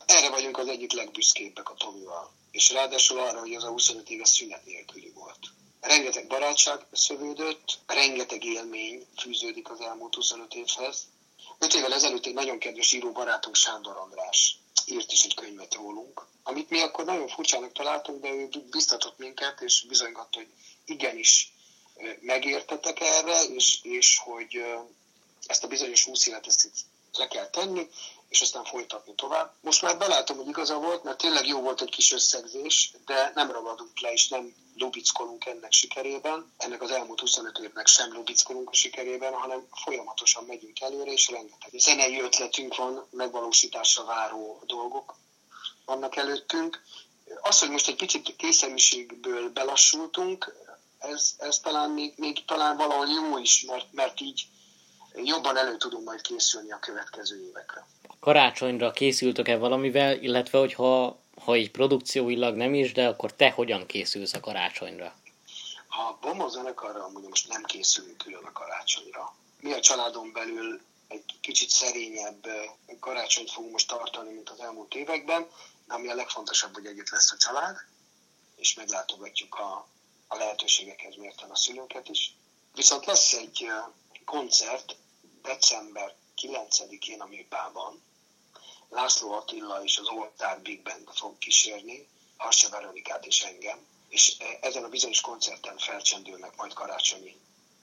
Erre 0.06 0.30
vagyunk 0.30 0.58
az 0.58 0.68
egyik 0.68 0.92
legbüszkébbek 0.92 1.70
a 1.70 1.74
Tomival 1.74 2.36
és 2.58 2.72
ráadásul 2.72 3.18
arra, 3.18 3.38
hogy 3.38 3.54
az 3.54 3.64
a 3.64 3.68
25 3.68 4.10
éves 4.10 4.28
szünet 4.28 4.64
nélküli 4.64 5.12
volt. 5.14 5.38
Rengeteg 5.80 6.26
barátság 6.26 6.86
szövődött, 6.92 7.78
rengeteg 7.86 8.44
élmény 8.44 9.06
fűződik 9.16 9.70
az 9.70 9.80
elmúlt 9.80 10.14
25 10.14 10.54
évhez. 10.54 11.08
Öt 11.58 11.74
évvel 11.74 11.92
ezelőtt 11.92 12.26
egy 12.26 12.34
nagyon 12.34 12.58
kedves 12.58 12.92
író 12.92 13.12
barátunk 13.12 13.56
Sándor 13.56 13.96
András 13.96 14.58
írt 14.86 15.12
is 15.12 15.22
egy 15.22 15.34
könyvet 15.34 15.74
rólunk, 15.74 16.26
amit 16.42 16.70
mi 16.70 16.80
akkor 16.80 17.04
nagyon 17.04 17.28
furcsának 17.28 17.72
találtunk, 17.72 18.22
de 18.22 18.28
ő 18.28 18.48
biztatott 18.70 19.18
minket, 19.18 19.60
és 19.60 19.84
bizonygatta, 19.88 20.38
hogy 20.38 20.48
igenis 20.84 21.52
megértetek 22.20 23.00
erre, 23.00 23.42
és, 23.42 23.78
és 23.82 24.18
hogy 24.18 24.64
ezt 25.46 25.64
a 25.64 25.68
bizonyos 25.68 26.04
20 26.04 26.26
évet 26.26 26.46
ezt 26.46 26.68
le 27.12 27.28
kell 27.28 27.50
tenni, 27.50 27.88
és 28.28 28.40
aztán 28.40 28.64
folytatni 28.64 29.14
tovább. 29.14 29.52
Most 29.60 29.82
már 29.82 29.98
belátom, 29.98 30.36
hogy 30.36 30.48
igaza 30.48 30.78
volt, 30.78 31.02
mert 31.02 31.18
tényleg 31.18 31.46
jó 31.46 31.60
volt 31.60 31.80
egy 31.80 31.90
kis 31.90 32.12
összegzés, 32.12 32.92
de 33.06 33.32
nem 33.34 33.50
ragadunk 33.50 34.00
le, 34.00 34.12
és 34.12 34.28
nem 34.28 34.54
lubickolunk 34.76 35.44
ennek 35.44 35.72
sikerében, 35.72 36.52
ennek 36.56 36.82
az 36.82 36.90
elmúlt 36.90 37.20
25 37.20 37.58
évnek 37.58 37.86
sem 37.86 38.12
lubickolunk 38.12 38.70
a 38.70 38.74
sikerében, 38.74 39.32
hanem 39.32 39.68
folyamatosan 39.84 40.44
megyünk 40.44 40.80
előre, 40.80 41.10
és 41.12 41.28
rengeteg 41.28 41.70
zenei 41.80 42.20
ötletünk 42.20 42.76
van, 42.76 43.06
megvalósításra 43.10 44.04
váró 44.04 44.62
dolgok 44.66 45.14
vannak 45.84 46.16
előttünk. 46.16 46.82
Az, 47.40 47.58
hogy 47.58 47.70
most 47.70 47.88
egy 47.88 47.96
picit 47.96 48.36
készenűségből 48.36 49.50
belassultunk, 49.50 50.54
ez, 50.98 51.34
ez 51.38 51.58
talán 51.58 51.90
még, 51.90 52.12
még 52.16 52.44
talán 52.44 52.76
valahol 52.76 53.06
jó 53.06 53.38
is, 53.38 53.64
mert, 53.64 53.92
mert 53.92 54.20
így 54.20 54.46
jobban 55.14 55.56
elő 55.56 55.76
tudunk 55.76 56.04
majd 56.04 56.20
készülni 56.20 56.72
a 56.72 56.78
következő 56.78 57.46
évekre 57.48 57.86
karácsonyra 58.20 58.90
készültök-e 58.90 59.56
valamivel, 59.56 60.16
illetve 60.22 60.58
hogyha 60.58 61.18
ha 61.44 61.56
így 61.56 61.70
produkcióilag 61.70 62.56
nem 62.56 62.74
is, 62.74 62.92
de 62.92 63.08
akkor 63.08 63.32
te 63.32 63.50
hogyan 63.50 63.86
készülsz 63.86 64.34
a 64.34 64.40
karácsonyra? 64.40 65.14
A 65.88 66.12
Bomba 66.20 66.48
zenekarra 66.48 67.04
amúgy 67.04 67.28
most 67.28 67.48
nem 67.48 67.64
készülünk 67.64 68.18
külön 68.18 68.44
a 68.44 68.52
karácsonyra. 68.52 69.34
Mi 69.60 69.72
a 69.72 69.80
családon 69.80 70.32
belül 70.32 70.80
egy 71.08 71.24
kicsit 71.40 71.70
szerényebb 71.70 72.46
karácsonyt 73.00 73.50
fogunk 73.50 73.72
most 73.72 73.88
tartani, 73.88 74.32
mint 74.32 74.50
az 74.50 74.60
elmúlt 74.60 74.94
években, 74.94 75.46
de 75.86 75.94
ami 75.94 76.08
a 76.08 76.14
legfontosabb, 76.14 76.74
hogy 76.74 76.86
együtt 76.86 77.10
lesz 77.10 77.32
a 77.32 77.36
család, 77.36 77.76
és 78.56 78.74
meglátogatjuk 78.74 79.54
a, 79.54 79.88
a 80.26 80.36
lehetőségekhez 80.36 81.16
mérten 81.16 81.50
a 81.50 81.56
szülőket 81.56 82.08
is. 82.08 82.34
Viszont 82.74 83.06
lesz 83.06 83.32
egy 83.32 83.66
koncert 84.28 84.96
december 85.42 86.14
9-én 86.42 87.20
a 87.20 87.26
Műpában, 87.26 88.02
László 88.88 89.32
Attila 89.32 89.82
és 89.84 89.98
az 89.98 90.08
Oltár 90.08 90.60
Big 90.60 90.82
Band 90.82 91.08
fog 91.14 91.38
kísérni, 91.38 92.08
Harsa 92.36 92.68
Veronikát 92.68 93.26
és 93.26 93.42
engem, 93.42 93.86
és 94.08 94.36
ezen 94.60 94.84
a 94.84 94.88
bizonyos 94.88 95.20
koncerten 95.20 95.78
felcsendülnek 95.78 96.56
majd 96.56 96.72
karácsonyi 96.72 97.36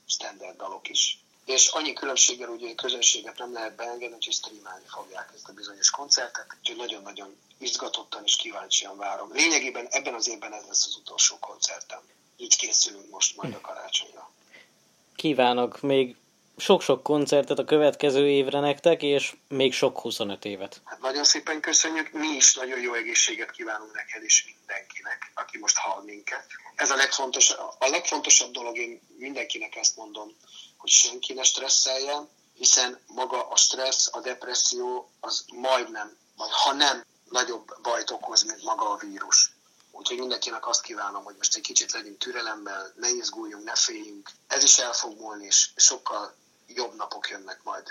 standard 0.07 0.57
dalok 0.57 0.89
is. 0.89 1.19
És 1.45 1.67
annyi 1.67 1.93
különbséggel 1.93 2.49
ugye 2.49 2.75
közönséget 2.75 3.37
nem 3.37 3.53
lehet 3.53 3.75
beengedni, 3.75 4.17
hogy 4.23 4.33
streamálni 4.33 4.85
fogják 4.87 5.31
ezt 5.35 5.49
a 5.49 5.53
bizonyos 5.53 5.89
koncertet, 5.89 6.45
úgyhogy 6.59 6.77
nagyon-nagyon 6.77 7.37
izgatottan 7.57 8.23
és 8.23 8.35
kíváncsian 8.35 8.97
várom. 8.97 9.33
Lényegében 9.33 9.87
ebben 9.89 10.13
az 10.13 10.27
évben 10.27 10.53
ez 10.53 10.65
lesz 10.67 10.85
az 10.85 10.95
utolsó 10.95 11.39
koncertem. 11.39 12.01
Így 12.37 12.55
készülünk 12.55 13.09
most 13.09 13.35
majd 13.35 13.53
a 13.53 13.61
karácsonyra. 13.61 14.31
Kívánok 15.15 15.81
még 15.81 16.15
sok-sok 16.57 17.03
koncertet 17.03 17.59
a 17.59 17.65
következő 17.65 18.29
évre 18.29 18.59
nektek, 18.59 19.01
és 19.01 19.35
még 19.47 19.73
sok 19.73 19.99
25 19.99 20.45
évet. 20.45 20.81
Hát 20.83 21.01
nagyon 21.01 21.23
szépen 21.23 21.59
köszönjük, 21.59 22.11
mi 22.11 22.27
is 22.27 22.55
nagyon 22.55 22.79
jó 22.79 22.93
egészséget 22.93 23.51
kívánunk 23.51 23.93
neked 23.93 24.23
és 24.23 24.45
mindenkinek, 24.45 25.31
aki 25.33 25.57
most 25.57 25.77
hall 25.77 26.03
minket. 26.03 26.45
Ez 26.75 26.91
a 26.91 26.95
legfontosabb, 26.95 27.57
a 27.79 27.87
legfontosabb 27.87 28.51
dolog, 28.51 28.77
én 28.77 29.01
mindenkinek 29.17 29.75
ezt 29.75 29.95
mondom, 29.95 30.35
hogy 30.77 30.89
senki 30.89 31.33
ne 31.33 31.43
stresszeljen, 31.43 32.29
hiszen 32.53 32.99
maga 33.07 33.47
a 33.47 33.55
stressz, 33.55 34.09
a 34.11 34.19
depresszió 34.19 35.09
az 35.19 35.45
majdnem, 35.53 36.17
vagy 36.37 36.49
ha 36.51 36.73
nem, 36.73 37.05
nagyobb 37.29 37.81
bajt 37.81 38.11
okoz, 38.11 38.43
mint 38.43 38.63
maga 38.63 38.89
a 38.89 38.97
vírus. 38.97 39.51
Úgyhogy 39.91 40.17
mindenkinek 40.17 40.67
azt 40.67 40.81
kívánom, 40.81 41.23
hogy 41.23 41.35
most 41.37 41.55
egy 41.55 41.61
kicsit 41.61 41.91
legyünk 41.91 42.17
türelemmel, 42.17 42.93
ne 42.95 43.09
izguljunk, 43.09 43.63
ne 43.63 43.75
féljünk. 43.75 44.31
Ez 44.47 44.63
is 44.63 44.77
el 44.77 44.93
fog 44.93 45.19
múlni, 45.19 45.45
és 45.45 45.69
sokkal 45.75 46.35
jobb 46.67 46.93
napok 46.97 47.29
jönnek 47.29 47.59
majd. 47.63 47.83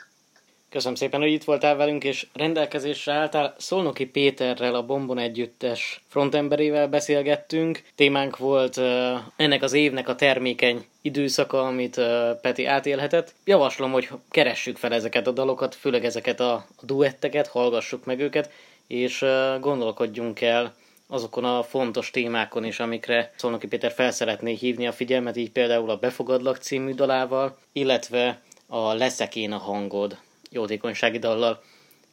Köszönöm 0.74 0.94
szépen, 0.94 1.20
hogy 1.20 1.30
itt 1.30 1.44
voltál 1.44 1.76
velünk, 1.76 2.04
és 2.04 2.26
rendelkezésre 2.32 3.12
álltál. 3.12 3.54
Szolnoki 3.58 4.06
Péterrel, 4.06 4.74
a 4.74 4.87
Bombon 4.87 5.18
Együttes 5.18 6.04
frontemberével 6.08 6.88
beszélgettünk. 6.88 7.82
Témánk 7.94 8.37
volt 8.37 8.76
uh, 8.76 9.18
ennek 9.37 9.62
az 9.62 9.72
évnek 9.72 10.08
a 10.08 10.14
termékeny 10.14 10.84
időszaka, 11.02 11.66
amit 11.66 11.96
uh, 11.96 12.40
Peti 12.40 12.64
átélhetett. 12.64 13.34
Javaslom, 13.44 13.92
hogy 13.92 14.08
keressük 14.30 14.76
fel 14.76 14.92
ezeket 14.92 15.26
a 15.26 15.30
dalokat, 15.30 15.74
főleg 15.74 16.04
ezeket 16.04 16.40
a 16.40 16.66
duetteket, 16.82 17.46
hallgassuk 17.46 18.04
meg 18.04 18.20
őket, 18.20 18.50
és 18.87 19.22
uh, 19.22 19.60
gondolkodjunk 19.60 20.40
el 20.40 20.74
azokon 21.08 21.44
a 21.44 21.62
fontos 21.62 22.10
témákon 22.10 22.64
is, 22.64 22.80
amikre 22.80 23.32
Szolnoki 23.37 23.66
Péter 23.66 23.92
fel 23.92 24.10
szeretné 24.10 24.54
hívni 24.54 24.87
a 24.87 24.92
figyelmet, 24.92 25.37
így 25.37 25.50
például 25.50 25.90
a 25.90 25.96
Befogadlak 25.96 26.56
című 26.56 26.94
dalával, 26.94 27.58
illetve 27.72 28.40
a 28.66 28.92
Leszek 28.92 29.37
én 29.37 29.53
a 29.53 29.59
hangod 29.59 30.16
jótékonysági 30.50 31.18
dallal. 31.18 31.62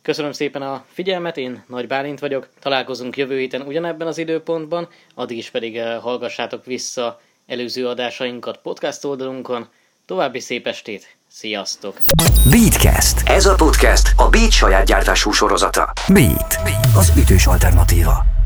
Köszönöm 0.01 0.31
szépen 0.31 0.61
a 0.61 0.85
figyelmet, 0.91 1.37
én 1.37 1.63
Nagy 1.67 1.87
Bálint 1.87 2.19
vagyok, 2.19 2.49
találkozunk 2.59 3.17
jövő 3.17 3.37
héten 3.37 3.61
ugyanebben 3.61 4.07
az 4.07 4.17
időpontban, 4.17 4.87
addig 5.15 5.37
is 5.37 5.49
pedig 5.49 5.77
eh, 5.77 6.01
hallgassátok 6.01 6.65
vissza 6.65 7.21
előző 7.47 7.87
adásainkat 7.87 8.57
podcast 8.57 9.05
oldalunkon. 9.05 9.67
További 10.05 10.39
szép 10.39 10.67
estét, 10.67 11.15
sziasztok! 11.27 11.99
Beatcast. 12.49 13.29
Ez 13.29 13.45
a 13.45 13.55
podcast 13.55 14.13
a 14.15 14.29
Beat 14.29 14.51
saját 14.51 14.85
gyártású 14.85 15.31
sorozata. 15.31 15.93
Beat, 16.13 16.59
az 16.95 17.13
ütős 17.17 17.45
alternatíva. 17.45 18.40